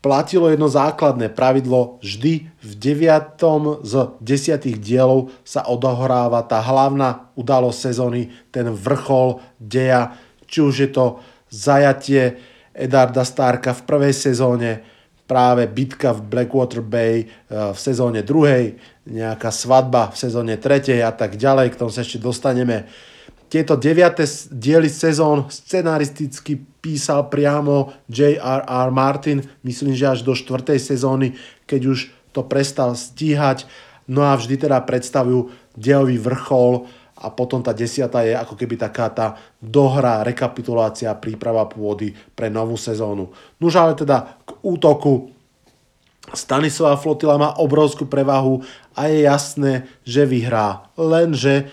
platilo 0.00 0.48
jedno 0.48 0.68
základné 0.68 1.28
pravidlo, 1.32 2.00
vždy 2.00 2.48
v 2.48 2.72
deviatom 2.76 3.84
z 3.84 4.16
desiatých 4.20 4.80
dielov 4.80 5.32
sa 5.44 5.68
odohráva 5.68 6.40
tá 6.44 6.60
hlavná 6.64 7.32
udalosť 7.36 7.78
sezóny, 7.78 8.32
ten 8.48 8.72
vrchol 8.72 9.44
deja, 9.60 10.16
či 10.48 10.64
už 10.64 10.74
je 10.88 10.90
to 10.90 11.06
zajatie 11.52 12.40
Edarda 12.72 13.28
Starka 13.28 13.76
v 13.76 13.84
prvej 13.84 14.14
sezóne, 14.16 14.80
práve 15.28 15.70
bitka 15.70 16.10
v 16.10 16.26
Blackwater 16.26 16.82
Bay 16.82 17.22
e, 17.22 17.26
v 17.70 17.78
sezóne 17.78 18.26
druhej, 18.26 18.74
nejaká 19.06 19.54
svadba 19.54 20.10
v 20.10 20.16
sezóne 20.18 20.58
tretej 20.58 21.06
a 21.06 21.14
tak 21.14 21.38
ďalej, 21.38 21.70
k 21.70 21.78
tomu 21.78 21.94
sa 21.94 22.02
ešte 22.02 22.18
dostaneme. 22.18 22.90
Tieto 23.50 23.74
deviate 23.74 24.22
diely 24.54 24.86
sezón 24.86 25.50
scenaristicky 25.50 26.54
písal 26.78 27.26
priamo 27.26 27.90
J.R.R. 28.06 28.88
Martin, 28.94 29.42
myslím, 29.66 29.98
že 29.98 30.06
až 30.06 30.20
do 30.22 30.38
štvrtej 30.38 30.78
sezóny, 30.78 31.34
keď 31.66 31.80
už 31.90 31.98
to 32.30 32.46
prestal 32.46 32.94
stíhať. 32.94 33.66
No 34.06 34.22
a 34.22 34.38
vždy 34.38 34.54
teda 34.54 34.78
predstavujú 34.86 35.50
dejový 35.74 36.22
vrchol 36.22 36.86
a 37.20 37.26
potom 37.34 37.58
tá 37.58 37.74
desiata 37.74 38.22
je 38.22 38.38
ako 38.38 38.54
keby 38.54 38.78
taká 38.78 39.10
tá 39.10 39.26
dohra, 39.58 40.22
rekapitulácia, 40.22 41.10
príprava 41.18 41.66
pôdy 41.66 42.14
pre 42.38 42.48
novú 42.48 42.78
sezónu. 42.78 43.34
Nuž 43.58 43.76
ale 43.76 43.98
teda 43.98 44.40
k 44.46 44.62
útoku 44.62 45.34
Stanisová 46.30 46.94
flotila 46.94 47.34
má 47.34 47.58
obrovskú 47.58 48.06
prevahu 48.06 48.62
a 48.94 49.10
je 49.10 49.26
jasné, 49.26 49.90
že 50.06 50.22
vyhrá. 50.28 50.86
Lenže 50.94 51.66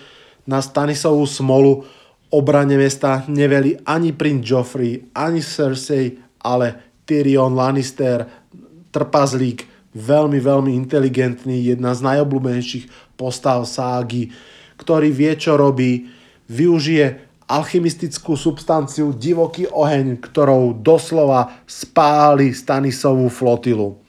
na 0.48 0.64
Stanisovú 0.64 1.28
smolu 1.28 1.84
obrane 2.32 2.80
mesta 2.80 3.28
neveli 3.28 3.76
ani 3.84 4.16
princ 4.16 4.40
Joffrey, 4.48 5.12
ani 5.12 5.44
Cersei, 5.44 6.16
ale 6.40 6.96
Tyrion 7.04 7.52
Lannister, 7.52 8.24
trpazlík, 8.88 9.68
veľmi, 9.92 10.40
veľmi 10.40 10.72
inteligentný, 10.72 11.68
jedna 11.68 11.92
z 11.92 12.00
najobľúbenejších 12.04 13.16
postav 13.20 13.64
ságy, 13.68 14.32
ktorý 14.80 15.12
vie, 15.12 15.32
čo 15.36 15.60
robí, 15.60 16.08
využije 16.48 17.28
alchymistickú 17.48 18.36
substanciu 18.36 19.16
divoký 19.16 19.68
oheň, 19.68 20.20
ktorou 20.20 20.76
doslova 20.76 21.64
spáli 21.64 22.52
Stanisovú 22.52 23.32
flotilu. 23.32 24.07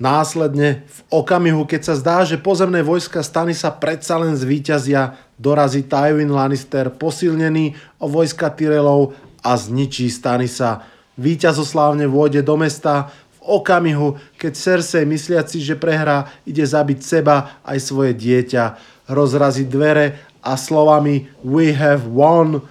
Následne, 0.00 0.88
v 0.88 1.00
okamihu, 1.12 1.68
keď 1.68 1.92
sa 1.92 1.94
zdá, 2.00 2.24
že 2.24 2.40
pozemné 2.40 2.80
vojska 2.80 3.20
stany 3.20 3.52
sa 3.52 3.68
predsa 3.68 4.16
len 4.16 4.32
zvíťazia, 4.32 5.20
dorazí 5.36 5.84
Tywin 5.84 6.32
Lannister 6.32 6.88
posilnený 6.88 7.76
o 8.00 8.08
vojska 8.08 8.48
Tyrellov 8.48 9.12
a 9.44 9.52
zničí 9.60 10.08
Stanisa. 10.08 10.88
Víťazoslávne 11.20 12.08
vôjde 12.08 12.40
do 12.40 12.56
mesta 12.56 13.12
v 13.44 13.60
okamihu, 13.60 14.16
keď 14.40 14.52
Cersei 14.56 15.04
mysliaci, 15.04 15.60
že 15.60 15.76
prehrá, 15.76 16.32
ide 16.48 16.64
zabiť 16.64 16.98
seba 17.04 17.60
aj 17.60 17.78
svoje 17.84 18.16
dieťa. 18.16 18.80
Rozrazí 19.04 19.68
dvere 19.68 20.16
a 20.40 20.56
slovami 20.56 21.28
We 21.44 21.76
have 21.76 22.08
won 22.08 22.64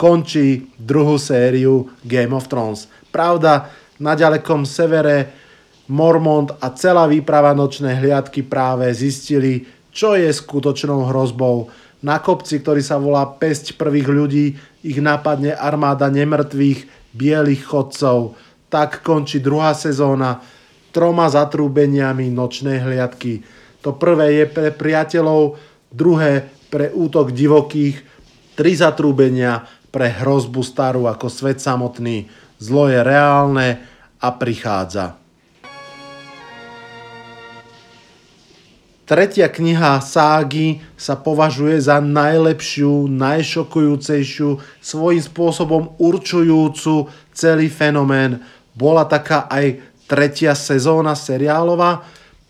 končí 0.00 0.72
druhú 0.80 1.20
sériu 1.20 1.92
Game 2.00 2.32
of 2.32 2.48
Thrones. 2.48 2.88
Pravda, 3.12 3.68
na 4.00 4.16
ďalekom 4.16 4.64
severe 4.64 5.44
Mormont 5.86 6.50
a 6.58 6.74
celá 6.74 7.06
výprava 7.06 7.54
nočnej 7.54 7.94
hliadky 7.94 8.42
práve 8.42 8.90
zistili, 8.90 9.66
čo 9.94 10.18
je 10.18 10.28
skutočnou 10.28 11.08
hrozbou. 11.08 11.70
Na 12.02 12.20
kopci, 12.20 12.60
ktorý 12.60 12.82
sa 12.82 12.98
volá 12.98 13.24
Pesť 13.24 13.78
prvých 13.78 14.08
ľudí, 14.10 14.46
ich 14.82 14.98
napadne 15.00 15.54
armáda 15.54 16.10
nemrtvých 16.12 17.10
bielých 17.14 17.62
chodcov. 17.64 18.36
Tak 18.68 19.00
končí 19.06 19.40
druhá 19.40 19.72
sezóna 19.72 20.42
troma 20.92 21.30
zatrúbeniami 21.30 22.28
nočnej 22.28 22.82
hliadky. 22.82 23.40
To 23.80 23.94
prvé 23.94 24.42
je 24.42 24.44
pre 24.50 24.68
priateľov, 24.74 25.56
druhé 25.92 26.50
pre 26.68 26.90
útok 26.92 27.30
divokých, 27.30 28.02
tri 28.58 28.72
zatrúbenia 28.74 29.64
pre 29.94 30.12
hrozbu 30.12 30.60
starú 30.60 31.08
ako 31.08 31.30
svet 31.32 31.62
samotný. 31.62 32.28
Zlo 32.60 32.88
je 32.88 33.00
reálne 33.00 33.80
a 34.20 34.28
prichádza. 34.32 35.25
Tretia 39.06 39.46
kniha 39.46 40.02
ságy 40.02 40.82
sa 40.98 41.14
považuje 41.14 41.78
za 41.78 42.02
najlepšiu, 42.02 43.06
najšokujúcejšiu, 43.06 44.58
svojím 44.82 45.22
spôsobom 45.22 45.94
určujúcu 45.94 47.06
celý 47.30 47.70
fenomén. 47.70 48.42
Bola 48.74 49.06
taká 49.06 49.46
aj 49.46 49.78
tretia 50.10 50.58
sezóna 50.58 51.14
seriálová, 51.14 52.02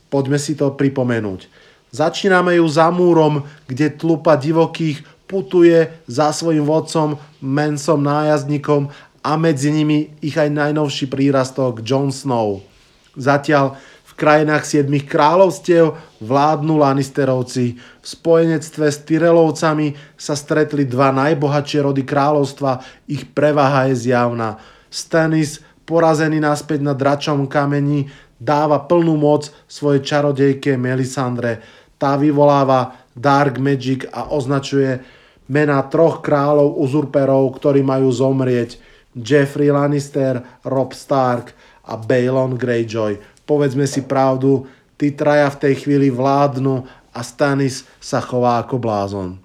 poďme 0.08 0.40
si 0.40 0.56
to 0.56 0.72
pripomenúť. 0.72 1.44
Začíname 1.92 2.56
ju 2.56 2.64
za 2.72 2.88
múrom, 2.88 3.44
kde 3.68 3.92
tlupa 3.92 4.40
divokých 4.40 5.04
putuje 5.28 5.92
za 6.08 6.32
svojim 6.32 6.64
vodcom, 6.64 7.20
mensom 7.44 8.00
nájazdníkom 8.00 8.88
a 9.20 9.36
medzi 9.36 9.68
nimi 9.68 10.08
ich 10.24 10.40
aj 10.40 10.48
najnovší 10.48 11.04
prírastok 11.12 11.84
Jon 11.84 12.08
Snow. 12.08 12.64
Zatiaľ 13.12 13.76
krajinách 14.16 14.64
siedmých 14.64 15.04
kráľovstiev 15.06 15.92
vládnu 16.24 16.80
Lannisterovci. 16.80 17.76
V 17.76 18.06
spojenectve 18.06 18.88
s 18.88 18.98
Tyrelovcami 19.04 19.92
sa 20.16 20.32
stretli 20.32 20.88
dva 20.88 21.12
najbohatšie 21.12 21.84
rody 21.84 22.02
kráľovstva, 22.02 22.80
ich 23.06 23.28
prevaha 23.30 23.92
je 23.92 24.08
zjavná. 24.08 24.56
Stannis, 24.88 25.60
porazený 25.84 26.40
naspäť 26.40 26.80
na 26.80 26.96
dračom 26.96 27.44
kameni, 27.44 28.08
dáva 28.40 28.80
plnú 28.88 29.20
moc 29.20 29.52
svojej 29.68 30.00
čarodejke 30.00 30.80
Melisandre. 30.80 31.60
Tá 32.00 32.16
vyvoláva 32.16 32.96
Dark 33.12 33.60
Magic 33.60 34.08
a 34.12 34.32
označuje 34.32 35.00
mená 35.48 35.84
troch 35.88 36.24
kráľov 36.24 36.80
uzurperov, 36.80 37.52
ktorí 37.56 37.84
majú 37.84 38.08
zomrieť. 38.12 38.80
Jeffrey 39.16 39.72
Lannister, 39.72 40.60
Rob 40.68 40.92
Stark 40.92 41.56
a 41.88 41.96
Balon 41.96 42.60
Greyjoy 42.60 43.35
povedzme 43.46 43.86
si 43.86 44.04
pravdu, 44.04 44.66
tí 44.98 45.14
traja 45.14 45.48
v 45.54 45.60
tej 45.62 45.74
chvíli 45.86 46.12
vládnu 46.12 46.84
a 47.14 47.20
Stanis 47.24 47.88
sa 48.02 48.20
chová 48.20 48.60
ako 48.60 48.76
blázon. 48.76 49.40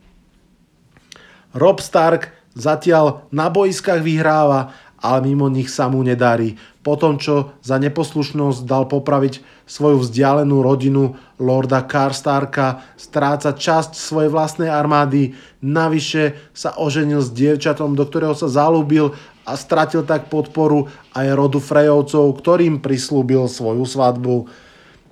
Rob 1.56 1.80
Stark 1.80 2.34
zatiaľ 2.58 3.28
na 3.32 3.48
boiskách 3.48 4.04
vyhráva 4.04 4.76
ale 5.02 5.26
mimo 5.26 5.50
nich 5.50 5.68
sa 5.68 5.90
mu 5.90 6.06
nedarí. 6.06 6.56
Po 6.86 6.94
tom, 6.94 7.18
čo 7.18 7.58
za 7.66 7.82
neposlušnosť 7.82 8.60
dal 8.70 8.86
popraviť 8.86 9.61
svoju 9.72 10.04
vzdialenú 10.04 10.60
rodinu 10.60 11.16
Lorda 11.40 11.88
Karstarka, 11.88 12.84
stráca 13.00 13.56
časť 13.56 13.96
svojej 13.96 14.28
vlastnej 14.28 14.68
armády, 14.68 15.32
navyše 15.64 16.36
sa 16.52 16.76
oženil 16.76 17.24
s 17.24 17.32
dievčatom, 17.32 17.96
do 17.96 18.04
ktorého 18.04 18.36
sa 18.36 18.52
zalúbil 18.52 19.16
a 19.48 19.56
stratil 19.56 20.04
tak 20.04 20.28
podporu 20.28 20.92
aj 21.16 21.28
rodu 21.40 21.64
Frejovcov, 21.64 22.36
ktorým 22.44 22.84
prislúbil 22.84 23.48
svoju 23.48 23.88
svadbu. 23.88 24.52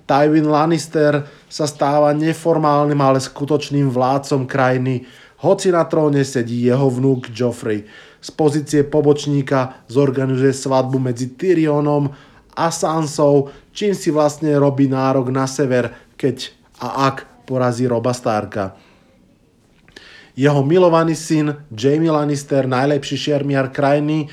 Tywin 0.04 0.52
Lannister 0.52 1.24
sa 1.48 1.64
stáva 1.64 2.12
neformálnym, 2.12 3.00
ale 3.00 3.16
skutočným 3.16 3.88
vládcom 3.88 4.44
krajiny, 4.44 5.08
hoci 5.40 5.72
na 5.72 5.88
tróne 5.88 6.20
sedí 6.20 6.68
jeho 6.68 6.92
vnúk 6.92 7.32
Joffrey. 7.32 7.88
Z 8.20 8.28
pozície 8.36 8.84
pobočníka 8.84 9.88
zorganizuje 9.88 10.52
svadbu 10.52 11.00
medzi 11.00 11.32
Tyrionom 11.32 12.12
a 12.52 12.68
Sansou, 12.68 13.48
čím 13.70 13.92
si 13.94 14.10
vlastne 14.10 14.54
robí 14.58 14.90
nárok 14.90 15.30
na 15.30 15.46
sever, 15.46 15.90
keď 16.14 16.52
a 16.80 17.12
ak 17.12 17.44
porazí 17.44 17.84
Roba 17.84 18.14
Starka. 18.16 18.78
Jeho 20.38 20.62
milovaný 20.64 21.18
syn 21.18 21.66
Jamie 21.74 22.08
Lannister, 22.08 22.64
najlepší 22.64 23.16
šermiar 23.18 23.68
krajiny, 23.74 24.30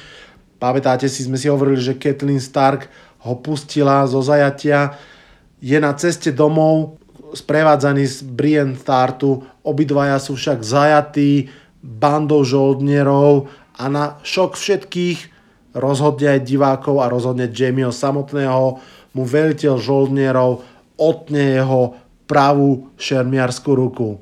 pamätáte 0.61 1.09
si, 1.09 1.25
sme 1.25 1.35
si 1.35 1.51
hovorili, 1.51 1.81
že 1.81 1.99
Kathleen 1.99 2.39
Stark 2.39 2.87
ho 3.25 3.33
pustila 3.41 4.05
zo 4.07 4.23
zajatia, 4.23 4.95
je 5.57 5.75
na 5.81 5.91
ceste 5.97 6.29
domov 6.29 7.01
sprevádzaný 7.33 8.05
z 8.07 8.17
Brienne 8.23 8.77
Tartu, 8.77 9.43
obidvaja 9.65 10.21
sú 10.21 10.37
však 10.39 10.63
zajatí 10.63 11.51
bandou 11.81 12.45
žoldnierov 12.45 13.51
a 13.75 13.83
na 13.91 14.05
šok 14.23 14.55
všetkých 14.55 15.19
rozhodne 15.75 16.39
aj 16.39 16.41
divákov 16.45 17.03
a 17.03 17.11
rozhodne 17.11 17.51
Jamieho 17.51 17.91
samotného 17.91 18.79
mu 19.17 19.25
veliteľ 19.25 19.81
žoldnierov 19.81 20.61
otne 20.93 21.57
jeho 21.57 21.97
pravú 22.29 22.93
šermiarskú 23.01 23.73
ruku. 23.73 24.21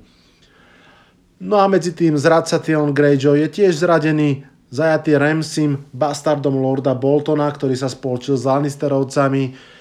No 1.43 1.59
a 1.59 1.67
medzi 1.67 1.91
tým 1.91 2.15
zradca 2.15 2.63
Tion 2.63 2.95
Greyjoy 2.95 3.43
je 3.43 3.49
tiež 3.51 3.83
zradený, 3.83 4.47
zajatý 4.71 5.19
Ramsim, 5.19 5.83
bastardom 5.91 6.63
Lorda 6.63 6.95
Boltona, 6.95 7.51
ktorý 7.51 7.75
sa 7.75 7.91
spolčil 7.91 8.39
s 8.39 8.47
Lannisterovcami, 8.47 9.75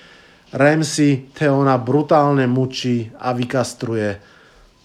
Ramsey 0.54 1.30
Theona 1.34 1.78
brutálne 1.78 2.46
mučí 2.46 3.10
a 3.18 3.34
vykastruje. 3.34 4.18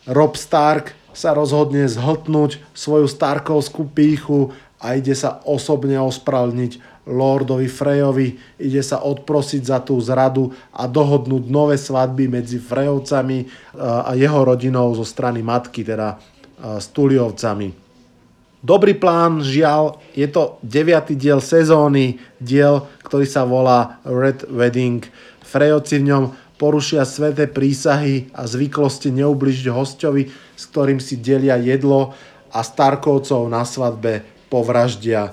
Rob 0.10 0.34
Stark 0.34 0.98
sa 1.14 1.34
rozhodne 1.38 1.86
zhltnúť 1.86 2.62
svoju 2.74 3.06
Starkovskú 3.06 3.86
píchu 3.90 4.50
a 4.82 4.98
ide 4.98 5.14
sa 5.14 5.42
osobne 5.46 6.02
ospravedlniť 6.02 6.99
Lordovi 7.10 7.66
Frejovi, 7.66 8.38
ide 8.62 8.86
sa 8.86 9.02
odprosiť 9.02 9.62
za 9.66 9.82
tú 9.82 9.98
zradu 9.98 10.54
a 10.70 10.86
dohodnúť 10.86 11.50
nové 11.50 11.76
svadby 11.76 12.30
medzi 12.30 12.62
Frejovcami 12.62 13.50
a 13.82 14.14
jeho 14.14 14.46
rodinou 14.46 14.94
zo 14.94 15.02
strany 15.02 15.42
matky, 15.42 15.82
teda 15.82 16.22
s 16.62 16.88
Tuliovcami. 16.94 17.90
Dobrý 18.60 18.92
plán, 18.94 19.40
žiaľ, 19.40 20.04
je 20.12 20.28
to 20.28 20.60
deviatý 20.60 21.16
diel 21.16 21.40
sezóny, 21.40 22.20
diel, 22.44 22.86
ktorý 23.08 23.24
sa 23.24 23.48
volá 23.48 24.04
Red 24.04 24.52
Wedding. 24.52 25.00
Frejovci 25.40 26.04
v 26.04 26.08
ňom 26.12 26.24
porušia 26.60 27.08
sveté 27.08 27.48
prísahy 27.48 28.28
a 28.36 28.44
zvyklosti 28.44 29.16
neubližiť 29.16 29.72
hostovi, 29.72 30.28
s 30.60 30.64
ktorým 30.68 31.00
si 31.00 31.16
delia 31.16 31.56
jedlo 31.56 32.12
a 32.52 32.60
Starkovcov 32.60 33.48
na 33.48 33.64
svadbe 33.64 34.28
povraždia. 34.52 35.32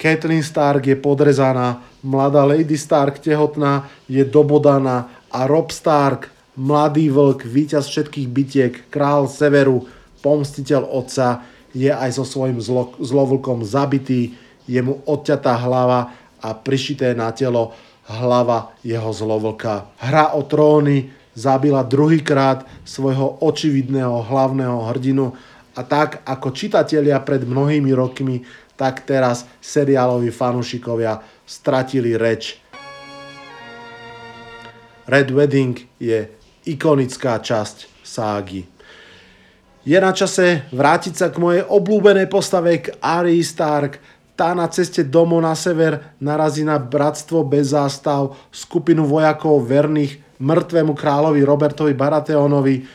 Kathleen 0.00 0.40
Stark 0.40 0.88
je 0.88 0.96
podrezaná, 0.96 1.84
mladá 2.00 2.48
Lady 2.48 2.80
Stark 2.80 3.20
tehotná 3.20 3.84
je 4.08 4.24
dobodaná 4.24 5.12
a 5.28 5.44
Rob 5.44 5.68
Stark, 5.68 6.32
mladý 6.56 7.12
vlk, 7.12 7.44
víťaz 7.44 7.84
všetkých 7.84 8.28
bitiek, 8.32 8.74
král 8.88 9.28
severu, 9.28 9.84
pomstiteľ 10.24 10.88
otca, 10.88 11.44
je 11.76 11.92
aj 11.92 12.16
so 12.16 12.24
svojím 12.24 12.64
zlo, 12.64 12.96
zlovlkom 12.96 13.60
zabitý, 13.60 14.40
je 14.64 14.80
mu 14.80 15.04
odťatá 15.04 15.60
hlava 15.68 16.16
a 16.40 16.56
prišité 16.56 17.12
na 17.12 17.28
telo 17.36 17.76
hlava 18.08 18.72
jeho 18.80 19.12
zlovlka. 19.12 19.84
Hra 20.00 20.32
o 20.32 20.40
tróny 20.48 21.12
zabila 21.36 21.84
druhýkrát 21.84 22.64
svojho 22.88 23.44
očividného 23.44 24.24
hlavného 24.32 24.80
hrdinu 24.96 25.36
a 25.76 25.84
tak 25.84 26.24
ako 26.24 26.56
čitatelia 26.56 27.20
pred 27.20 27.44
mnohými 27.44 27.92
rokmi, 27.92 28.42
tak 28.80 29.04
teraz 29.04 29.44
seriáloví 29.60 30.32
fanúšikovia 30.32 31.20
stratili 31.44 32.16
reč. 32.16 32.56
Red 35.04 35.28
Wedding 35.28 35.76
je 36.00 36.24
ikonická 36.64 37.36
časť 37.44 38.00
ságy. 38.00 38.64
Je 39.84 39.98
na 40.00 40.12
čase 40.16 40.64
vrátiť 40.72 41.14
sa 41.16 41.28
k 41.28 41.36
mojej 41.36 41.64
obľúbenej 41.68 42.28
postave 42.32 42.80
k 42.80 42.96
Arya 43.04 43.44
Stark, 43.44 44.00
tá 44.40 44.56
na 44.56 44.64
ceste 44.72 45.04
domov 45.04 45.44
na 45.44 45.52
sever 45.52 46.16
narazí 46.16 46.64
na 46.64 46.80
bratstvo 46.80 47.44
bez 47.44 47.76
zástav, 47.76 48.32
skupinu 48.48 49.04
vojakov 49.04 49.60
verných 49.68 50.40
mŕtvemu 50.40 50.96
kráľovi 50.96 51.44
Robertovi 51.44 51.92
Baratheonovi. 51.92 52.88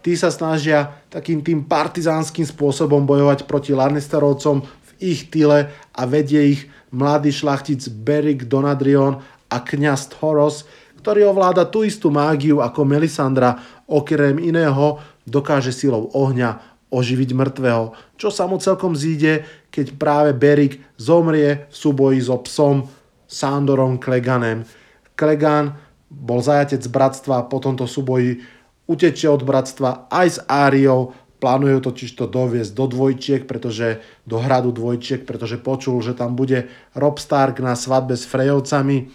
Tí 0.00 0.12
sa 0.16 0.28
snažia 0.28 1.00
takým 1.08 1.40
tým 1.44 1.64
partizánskym 1.64 2.44
spôsobom 2.44 3.04
bojovať 3.04 3.48
proti 3.48 3.72
Lannisterovcom 3.72 4.64
ich 5.00 5.32
tyle 5.32 5.72
a 5.96 6.02
vedie 6.06 6.54
ich 6.54 6.68
mladý 6.92 7.32
šlachtic 7.32 7.88
Beric 7.90 8.46
Donadrion 8.46 9.18
a 9.50 9.56
kniaz 9.64 10.12
Thoros, 10.12 10.68
ktorý 11.00 11.32
ovláda 11.32 11.64
tú 11.66 11.82
istú 11.82 12.12
mágiu 12.12 12.60
ako 12.60 12.84
Melisandra, 12.84 13.56
okrem 13.88 14.36
iného 14.38 15.00
dokáže 15.24 15.72
silou 15.72 16.12
ohňa 16.12 16.70
oživiť 16.90 17.30
mŕtvého, 17.32 17.94
čo 18.18 18.28
sa 18.28 18.44
mu 18.50 18.58
celkom 18.58 18.98
zíde, 18.98 19.46
keď 19.70 19.94
práve 19.96 20.30
Berik 20.34 20.82
zomrie 20.98 21.70
v 21.70 21.74
súboji 21.74 22.18
so 22.20 22.36
psom 22.42 22.90
Sandorom 23.30 24.02
Kleganem. 24.02 24.66
Klegan 25.14 25.78
bol 26.10 26.42
zajatec 26.42 26.82
bratstva, 26.90 27.46
po 27.46 27.62
tomto 27.62 27.86
súboji 27.86 28.42
utečie 28.90 29.30
od 29.30 29.46
bratstva 29.46 30.10
aj 30.10 30.26
s 30.26 30.38
Áriou, 30.50 31.14
plánujú 31.40 31.80
totiž 31.80 32.12
to 32.14 32.28
doviesť 32.28 32.76
do 32.76 32.84
dvojčiek, 32.86 33.48
pretože 33.48 34.04
do 34.28 34.36
hradu 34.38 34.70
dvojčiek, 34.76 35.24
pretože 35.24 35.56
počul, 35.56 36.04
že 36.04 36.12
tam 36.12 36.36
bude 36.36 36.68
Rob 36.92 37.16
Stark 37.16 37.58
na 37.64 37.72
svadbe 37.72 38.14
s 38.14 38.28
Frejovcami. 38.28 39.08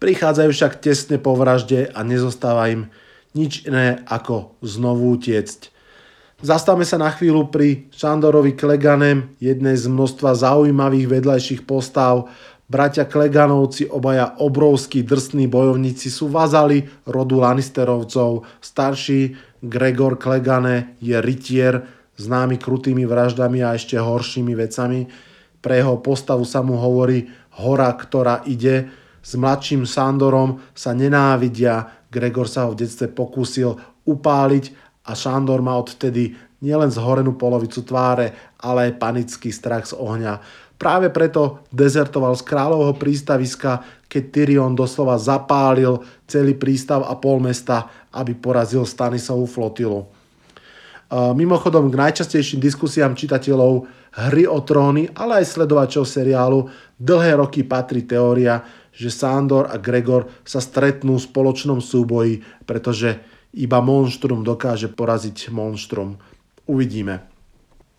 Prichádzajú 0.00 0.50
však 0.50 0.80
tesne 0.80 1.20
po 1.20 1.36
vražde 1.36 1.92
a 1.92 2.00
nezostáva 2.00 2.72
im 2.72 2.88
nič 3.36 3.68
iné 3.68 4.00
ako 4.08 4.56
znovu 4.64 5.12
utiecť. 5.14 5.76
Zastavme 6.38 6.86
sa 6.86 7.02
na 7.02 7.10
chvíľu 7.10 7.50
pri 7.50 7.90
Šandorovi 7.90 8.54
Kleganem, 8.54 9.34
jednej 9.42 9.74
z 9.74 9.90
množstva 9.90 10.38
zaujímavých 10.38 11.10
vedľajších 11.10 11.66
postav. 11.66 12.30
Bratia 12.70 13.10
Kleganovci, 13.10 13.90
obaja 13.90 14.38
obrovskí 14.38 15.02
drsní 15.02 15.50
bojovníci, 15.50 16.06
sú 16.12 16.30
vazali 16.30 16.86
rodu 17.10 17.42
Lannisterovcov. 17.42 18.46
Starší 18.62 19.34
Gregor 19.62 20.18
Klegane 20.18 20.94
je 21.02 21.18
rytier, 21.18 21.82
známy 22.18 22.58
krutými 22.58 23.06
vraždami 23.06 23.62
a 23.62 23.74
ešte 23.74 23.98
horšími 23.98 24.54
vecami. 24.54 25.06
Pre 25.58 25.74
jeho 25.74 25.98
postavu 25.98 26.46
sa 26.46 26.62
mu 26.62 26.78
hovorí 26.78 27.26
hora, 27.58 27.90
ktorá 27.90 28.46
ide. 28.46 28.90
S 29.18 29.34
mladším 29.34 29.82
Sandorom 29.82 30.62
sa 30.74 30.94
nenávidia. 30.94 32.06
Gregor 32.08 32.46
sa 32.46 32.66
ho 32.66 32.74
v 32.74 32.86
detstve 32.86 33.10
pokúsil 33.10 33.74
upáliť 34.06 34.64
a 35.10 35.12
Šandor 35.12 35.60
má 35.60 35.74
odvtedy 35.76 36.38
nielen 36.62 36.90
zhorenú 36.90 37.38
polovicu 37.38 37.82
tváre, 37.86 38.34
ale 38.58 38.90
aj 38.90 38.98
panický 38.98 39.50
strach 39.54 39.90
z 39.90 39.94
ohňa. 39.94 40.42
Práve 40.78 41.10
preto 41.10 41.66
dezertoval 41.74 42.38
z 42.38 42.46
kráľovho 42.46 42.94
prístaviska, 42.94 43.82
keď 44.06 44.22
Tyrion 44.30 44.78
doslova 44.78 45.18
zapálil 45.18 45.98
celý 46.30 46.54
prístav 46.54 47.02
a 47.02 47.18
pol 47.18 47.42
mesta, 47.42 47.90
aby 48.18 48.34
porazil 48.34 48.82
Stanisovú 48.82 49.46
flotilu. 49.46 50.10
Mimochodom 51.08 51.88
k 51.88 51.96
najčastejším 51.96 52.60
diskusiám 52.60 53.16
čitateľov 53.16 53.88
hry 54.28 54.44
o 54.44 54.60
tróny, 54.60 55.08
ale 55.14 55.40
aj 55.40 55.56
sledovačov 55.56 56.04
seriálu 56.04 56.68
dlhé 56.98 57.38
roky 57.38 57.62
patrí 57.64 58.04
teória, 58.04 58.60
že 58.92 59.14
Sandor 59.14 59.70
a 59.70 59.78
Gregor 59.78 60.26
sa 60.42 60.58
stretnú 60.58 61.16
v 61.16 61.26
spoločnom 61.30 61.78
súboji, 61.78 62.42
pretože 62.66 63.22
iba 63.54 63.78
monštrum 63.78 64.44
dokáže 64.44 64.90
poraziť 64.92 65.54
monštrum. 65.54 66.18
Uvidíme. 66.68 67.24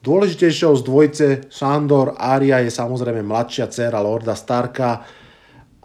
Dôležitejšou 0.06 0.78
z 0.78 0.84
dvojce 0.86 1.26
Sandor 1.50 2.14
Aria 2.14 2.62
je 2.62 2.70
samozrejme 2.70 3.26
mladšia 3.26 3.72
dcera 3.72 3.98
Lorda 4.04 4.38
Starka. 4.38 5.02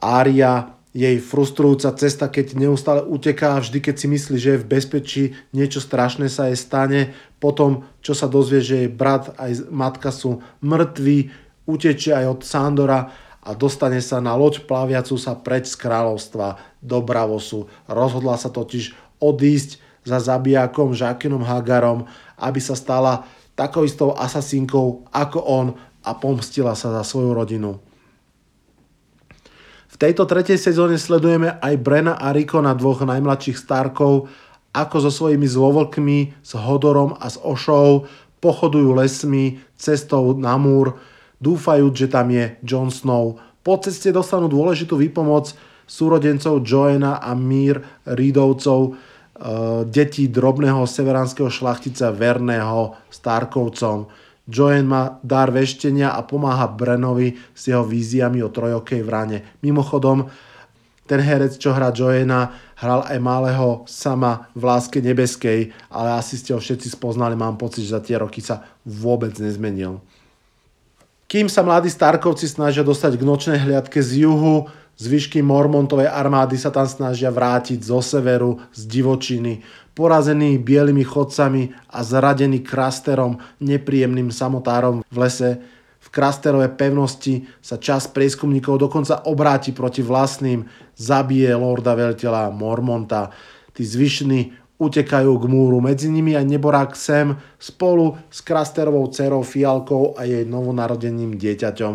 Aria 0.02 0.73
jej 0.94 1.18
frustrujúca 1.18 1.90
cesta, 1.98 2.30
keď 2.30 2.54
neustále 2.54 3.02
uteká, 3.02 3.58
vždy 3.58 3.82
keď 3.82 3.94
si 3.98 4.06
myslí, 4.06 4.36
že 4.38 4.50
je 4.54 4.62
v 4.62 4.70
bezpečí, 4.78 5.22
niečo 5.50 5.82
strašné 5.82 6.30
sa 6.30 6.46
jej 6.46 6.54
stane. 6.54 7.00
Potom, 7.42 7.82
čo 7.98 8.14
sa 8.14 8.30
dozvie, 8.30 8.62
že 8.62 8.86
jej 8.86 8.90
brat 8.90 9.34
aj 9.34 9.74
matka 9.74 10.14
sú 10.14 10.38
mŕtvi, 10.62 11.34
utečie 11.66 12.14
aj 12.14 12.38
od 12.38 12.40
Sandora 12.46 13.10
a 13.42 13.50
dostane 13.58 13.98
sa 13.98 14.22
na 14.22 14.38
loď 14.38 14.62
plaviacu 14.70 15.18
sa 15.18 15.34
preč 15.34 15.74
z 15.74 15.76
kráľovstva 15.82 16.62
do 16.78 17.02
Bravosu. 17.02 17.66
Rozhodla 17.90 18.38
sa 18.38 18.54
totiž 18.54 18.94
odísť 19.18 19.82
za 20.06 20.22
zabijakom 20.22 20.94
Žakinom 20.94 21.42
Hagarom, 21.42 22.06
aby 22.38 22.62
sa 22.62 22.78
stala 22.78 23.26
takou 23.58 23.82
istou 23.82 24.14
asasínkou 24.14 25.10
ako 25.10 25.38
on 25.42 25.66
a 26.06 26.14
pomstila 26.14 26.78
sa 26.78 26.94
za 26.94 27.02
svoju 27.02 27.34
rodinu. 27.34 27.82
V 29.94 30.02
tejto 30.02 30.26
tretej 30.26 30.58
sezóne 30.58 30.98
sledujeme 30.98 31.54
aj 31.62 31.78
Brena 31.78 32.18
a 32.18 32.34
Rikona, 32.34 32.74
dvoch 32.74 33.06
najmladších 33.06 33.54
Starkov, 33.54 34.26
ako 34.74 34.96
so 35.06 35.10
svojimi 35.14 35.46
zlovlkmi, 35.46 36.42
s 36.42 36.58
Hodorom 36.58 37.14
a 37.14 37.30
s 37.30 37.38
Ošou 37.38 38.10
pochodujú 38.42 38.90
lesmi, 38.98 39.62
cestou 39.78 40.34
na 40.34 40.58
múr, 40.58 40.98
dúfajúc, 41.38 41.94
že 41.94 42.08
tam 42.10 42.26
je 42.34 42.58
Jon 42.66 42.90
Snow. 42.90 43.38
Po 43.62 43.78
ceste 43.78 44.10
dostanú 44.10 44.50
dôležitú 44.50 44.98
výpomoc 44.98 45.54
súrodencov 45.86 46.66
Joena 46.66 47.22
a 47.22 47.30
Mír 47.38 47.78
Reedovcov, 48.02 48.80
e, 48.90 48.92
detí 49.86 50.26
drobného 50.26 50.90
severanského 50.90 51.46
šlachtica 51.46 52.10
verného 52.10 52.98
Starkovcom. 53.14 54.10
Joen 54.44 54.84
má 54.84 55.16
dar 55.24 55.48
veštenia 55.48 56.12
a 56.12 56.20
pomáha 56.20 56.68
Brenovi 56.68 57.32
s 57.56 57.72
jeho 57.72 57.84
víziami 57.84 58.44
o 58.44 58.52
trojokej 58.52 59.00
vrane. 59.00 59.56
Mimochodom, 59.64 60.28
ten 61.04 61.20
herec, 61.20 61.56
čo 61.56 61.72
hrá 61.72 61.92
Joena, 61.92 62.52
hral 62.80 63.04
aj 63.08 63.18
malého 63.20 63.84
sama 63.88 64.48
v 64.56 64.62
Láske 64.64 65.00
nebeskej, 65.04 65.72
ale 65.92 66.16
asi 66.16 66.40
ste 66.40 66.56
ho 66.56 66.60
všetci 66.60 66.92
spoznali, 66.92 67.36
mám 67.36 67.56
pocit, 67.60 67.84
že 67.84 67.96
za 67.96 68.00
tie 68.00 68.16
roky 68.20 68.40
sa 68.40 68.64
vôbec 68.84 69.32
nezmenil. 69.36 70.00
Kým 71.28 71.48
sa 71.48 71.64
mladí 71.64 71.88
Starkovci 71.88 72.48
snažia 72.48 72.84
dostať 72.84 73.16
k 73.16 73.26
nočnej 73.26 73.58
hliadke 73.64 74.00
z 74.00 74.28
juhu, 74.28 74.68
zvyšky 74.96 75.42
Mormontovej 75.42 76.06
armády 76.06 76.54
sa 76.54 76.70
tam 76.70 76.86
snažia 76.86 77.32
vrátiť 77.32 77.82
zo 77.82 77.98
severu, 77.98 78.62
z 78.70 78.80
divočiny, 78.86 79.60
porazení 79.94 80.58
bielými 80.58 81.06
chodcami 81.06 81.70
a 81.94 82.02
zradení 82.02 82.60
krasterom, 82.60 83.38
nepríjemným 83.62 84.34
samotárom 84.34 85.06
v 85.06 85.16
lese. 85.16 85.50
V 86.04 86.08
krasterovej 86.12 86.76
pevnosti 86.76 87.48
sa 87.64 87.80
čas 87.80 88.04
prieskumníkov 88.10 88.76
dokonca 88.76 89.24
obráti 89.24 89.72
proti 89.72 90.04
vlastným, 90.04 90.68
zabije 91.00 91.56
lorda 91.56 91.96
veľteľa 91.96 92.52
Mormonta. 92.52 93.32
Tí 93.72 93.82
zvyšní 93.82 94.52
utekajú 94.78 95.32
k 95.38 95.44
múru. 95.48 95.80
Medzi 95.80 96.10
nimi 96.10 96.34
aj 96.34 96.44
neborák 96.44 96.92
Sem 96.92 97.38
spolu 97.56 98.18
s 98.28 98.42
Krasterovou 98.42 99.08
dcerou 99.08 99.46
Fialkou 99.46 100.18
a 100.18 100.26
jej 100.26 100.44
novonarodeným 100.44 101.38
dieťaťom. 101.38 101.94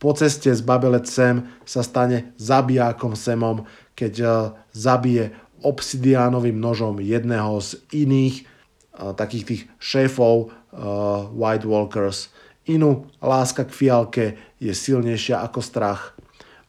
Po 0.00 0.10
ceste 0.16 0.48
z 0.48 0.62
Babelec 0.64 1.04
Sem 1.04 1.44
sa 1.68 1.84
stane 1.84 2.32
zabijákom 2.40 3.12
Semom, 3.12 3.68
keď 3.92 4.14
uh, 4.24 4.32
zabije 4.72 5.36
obsidiánovým 5.64 6.56
nožom 6.56 7.00
jedného 7.00 7.60
z 7.60 7.80
iných 7.92 8.44
uh, 8.44 9.12
takých 9.16 9.44
tých 9.46 9.62
šéfov 9.80 10.48
uh, 10.48 11.28
White 11.32 11.68
Walkers. 11.68 12.32
Inú 12.68 13.08
láska 13.18 13.66
k 13.66 13.74
Fialke 13.74 14.26
je 14.60 14.70
silnejšia 14.70 15.42
ako 15.42 15.60
strach. 15.64 16.14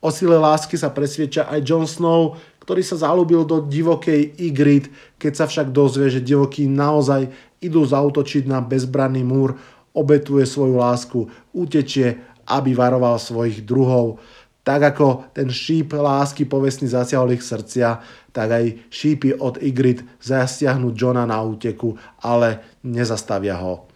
O 0.02 0.10
sile 0.10 0.40
lásky 0.42 0.82
sa 0.82 0.90
presvieča 0.90 1.46
aj 1.46 1.60
Jon 1.62 1.86
Snow, 1.86 2.34
ktorý 2.66 2.82
sa 2.82 2.98
zalúbil 2.98 3.46
do 3.46 3.62
divokej 3.62 4.34
Ygritte, 4.38 4.90
keď 5.22 5.34
sa 5.34 5.46
však 5.46 5.70
dozvie, 5.70 6.10
že 6.10 6.26
divokí 6.26 6.66
naozaj 6.66 7.30
idú 7.62 7.86
zautočiť 7.86 8.50
na 8.50 8.66
bezbranný 8.66 9.22
múr, 9.22 9.62
obetuje 9.94 10.48
svoju 10.50 10.76
lásku, 10.82 11.20
utečie, 11.54 12.18
aby 12.50 12.74
varoval 12.74 13.22
svojich 13.22 13.62
druhov. 13.62 14.18
Tak 14.62 14.94
ako 14.94 15.34
ten 15.34 15.50
šíp 15.50 15.98
lásky 15.98 16.46
povestný 16.46 16.86
zasiahol 16.86 17.34
ich 17.34 17.42
srdcia, 17.42 17.98
tak 18.30 18.48
aj 18.54 18.66
šípy 18.94 19.42
od 19.42 19.58
Ygritte 19.58 20.06
zasiahnu 20.22 20.94
Johna 20.94 21.26
na 21.26 21.42
úteku, 21.42 21.98
ale 22.22 22.62
nezastavia 22.86 23.58
ho. 23.58 23.90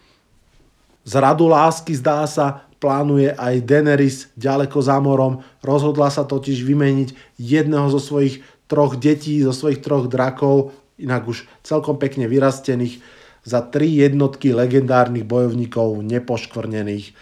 Z 1.06 1.22
radu 1.22 1.46
lásky 1.46 1.94
zdá 1.94 2.26
sa, 2.26 2.66
plánuje 2.82 3.34
aj 3.38 3.62
Daenerys 3.62 4.30
ďaleko 4.34 4.78
za 4.82 4.98
morom, 4.98 5.46
rozhodla 5.62 6.10
sa 6.10 6.26
totiž 6.26 6.66
vymeniť 6.66 7.38
jedného 7.38 7.88
zo 7.94 8.02
svojich 8.02 8.42
troch 8.66 8.98
detí, 8.98 9.42
zo 9.46 9.54
svojich 9.54 9.86
troch 9.86 10.10
drakov, 10.10 10.74
inak 10.98 11.30
už 11.30 11.46
celkom 11.62 12.02
pekne 12.02 12.26
vyrastených, 12.26 13.00
za 13.46 13.62
tri 13.62 14.02
jednotky 14.02 14.58
legendárnych 14.58 15.22
bojovníkov 15.22 16.02
nepoškvrnených. 16.02 17.14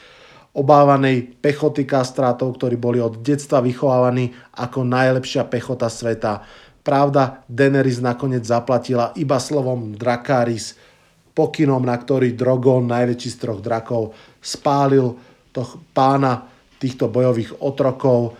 Obávanej 0.53 1.33
pechoty 1.41 1.81
kastrátov, 1.83 2.53
ktorí 2.61 2.77
boli 2.77 3.01
od 3.01 3.25
detstva 3.25 3.57
vychovávaní 3.57 4.29
ako 4.53 4.85
najlepšia 4.85 5.49
pechota 5.49 5.89
sveta. 5.89 6.45
Pravda, 6.85 7.41
Daenerys 7.49 7.97
nakoniec 7.97 8.45
zaplatila 8.45 9.15
iba 9.17 9.41
slovom 9.41 9.97
Drakaris, 9.97 10.77
pokynom, 11.33 11.81
na 11.81 11.97
ktorý 11.97 12.37
Drogon, 12.37 12.85
najväčší 12.85 13.29
z 13.33 13.37
troch 13.41 13.61
drakov, 13.65 14.13
spálil 14.37 15.17
to 15.49 15.65
pána 15.95 16.45
týchto 16.77 17.09
bojových 17.09 17.57
otrokov 17.63 18.37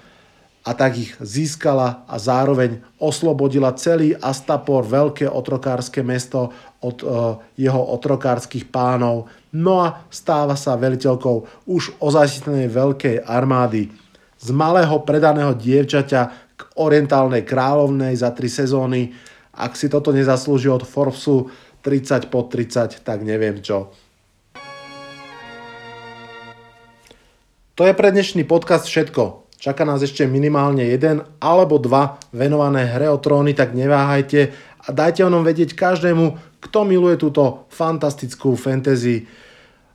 a 0.64 0.72
tak 0.72 0.96
ich 0.96 1.12
získala 1.20 2.08
a 2.08 2.16
zároveň 2.16 2.80
oslobodila 3.02 3.76
celý 3.76 4.16
Astapor, 4.16 4.88
veľké 4.88 5.28
otrokárske 5.28 6.00
mesto 6.06 6.56
od 6.84 6.98
uh, 7.02 7.40
jeho 7.56 7.80
otrokárskych 7.96 8.68
pánov. 8.68 9.32
No 9.56 9.80
a 9.82 10.04
stáva 10.12 10.60
sa 10.60 10.76
veliteľkou 10.76 11.68
už 11.72 11.98
ozajstnej 12.04 12.68
veľkej 12.68 13.24
armády. 13.24 13.90
Z 14.44 14.52
malého 14.52 15.00
predaného 15.08 15.56
dievčaťa 15.56 16.22
k 16.60 16.62
orientálnej 16.76 17.48
kráľovnej 17.48 18.14
za 18.20 18.36
tri 18.36 18.52
sezóny. 18.52 19.16
Ak 19.56 19.80
si 19.80 19.88
toto 19.88 20.12
nezaslúži 20.12 20.68
od 20.68 20.84
Forbesu 20.84 21.48
30 21.82 22.28
pod 22.28 22.52
30, 22.52 23.02
tak 23.08 23.24
neviem 23.24 23.64
čo. 23.64 23.96
To 27.74 27.90
je 27.90 27.98
pre 27.98 28.14
dnešný 28.14 28.46
podcast 28.46 28.86
všetko. 28.86 29.50
Čaká 29.58 29.88
nás 29.88 30.04
ešte 30.04 30.28
minimálne 30.28 30.84
jeden 30.84 31.24
alebo 31.40 31.80
dva 31.80 32.20
venované 32.36 32.84
hre 32.86 33.10
o 33.10 33.18
tróny, 33.18 33.56
tak 33.56 33.72
neváhajte 33.72 34.52
a 34.84 34.88
dajte 34.92 35.24
o 35.24 35.32
vedieť 35.42 35.72
každému, 35.72 36.53
kto 36.64 36.88
miluje 36.88 37.20
túto 37.20 37.68
fantastickú 37.68 38.56
fantasy. 38.56 39.28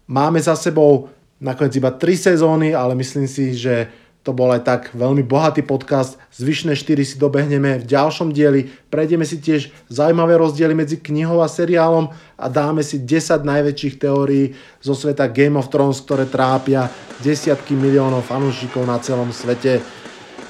Máme 0.05 0.37
za 0.41 0.53
sebou 0.53 1.09
nakoniec 1.41 1.81
iba 1.81 1.89
3 1.89 2.37
sezóny, 2.37 2.77
ale 2.77 2.93
myslím 2.99 3.25
si, 3.25 3.57
že 3.57 3.89
to 4.27 4.37
bol 4.37 4.53
aj 4.53 4.61
tak 4.67 4.83
veľmi 4.93 5.25
bohatý 5.25 5.65
podcast. 5.65 6.21
Zvyšné 6.37 6.77
4 6.77 7.01
si 7.01 7.17
dobehneme 7.17 7.81
v 7.81 7.89
ďalšom 7.89 8.37
dieli. 8.37 8.69
Prejdeme 8.93 9.25
si 9.25 9.41
tiež 9.41 9.73
zaujímavé 9.89 10.37
rozdiely 10.37 10.77
medzi 10.77 11.01
knihou 11.01 11.41
a 11.41 11.49
seriálom 11.49 12.13
a 12.37 12.47
dáme 12.53 12.85
si 12.85 13.01
10 13.01 13.41
najväčších 13.41 13.97
teórií 13.97 14.53
zo 14.85 14.93
sveta 14.93 15.33
Game 15.33 15.57
of 15.57 15.73
Thrones, 15.73 16.05
ktoré 16.05 16.29
trápia 16.29 16.93
desiatky 17.25 17.73
miliónov 17.73 18.29
fanúšikov 18.29 18.85
na 18.85 19.01
celom 19.01 19.33
svete. 19.33 19.81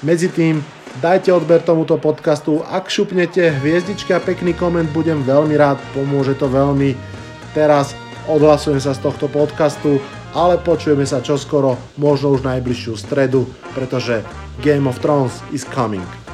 Medzi 0.03 0.27
tým 0.35 0.59
dajte 1.01 1.33
odber 1.33 1.61
tomuto 1.61 1.97
podcastu. 2.01 2.65
Ak 2.65 2.89
šupnete 2.89 3.61
hviezdičky 3.61 4.17
a 4.17 4.21
pekný 4.21 4.57
koment, 4.57 4.89
budem 4.91 5.25
veľmi 5.25 5.55
rád, 5.57 5.81
pomôže 5.93 6.37
to 6.37 6.49
veľmi. 6.49 6.97
Teraz 7.53 7.97
odhlasujem 8.29 8.81
sa 8.81 8.93
z 8.93 9.05
tohto 9.05 9.29
podcastu 9.29 10.01
ale 10.37 10.61
počujeme 10.61 11.07
sa 11.09 11.25
čoskoro, 11.25 11.81
možno 11.97 12.37
už 12.37 12.45
najbližšiu 12.45 12.93
stredu, 13.01 13.49
pretože 13.73 14.21
Game 14.61 14.89
of 14.89 15.01
Thrones 15.01 15.41
is 15.55 15.65
coming. 15.65 16.28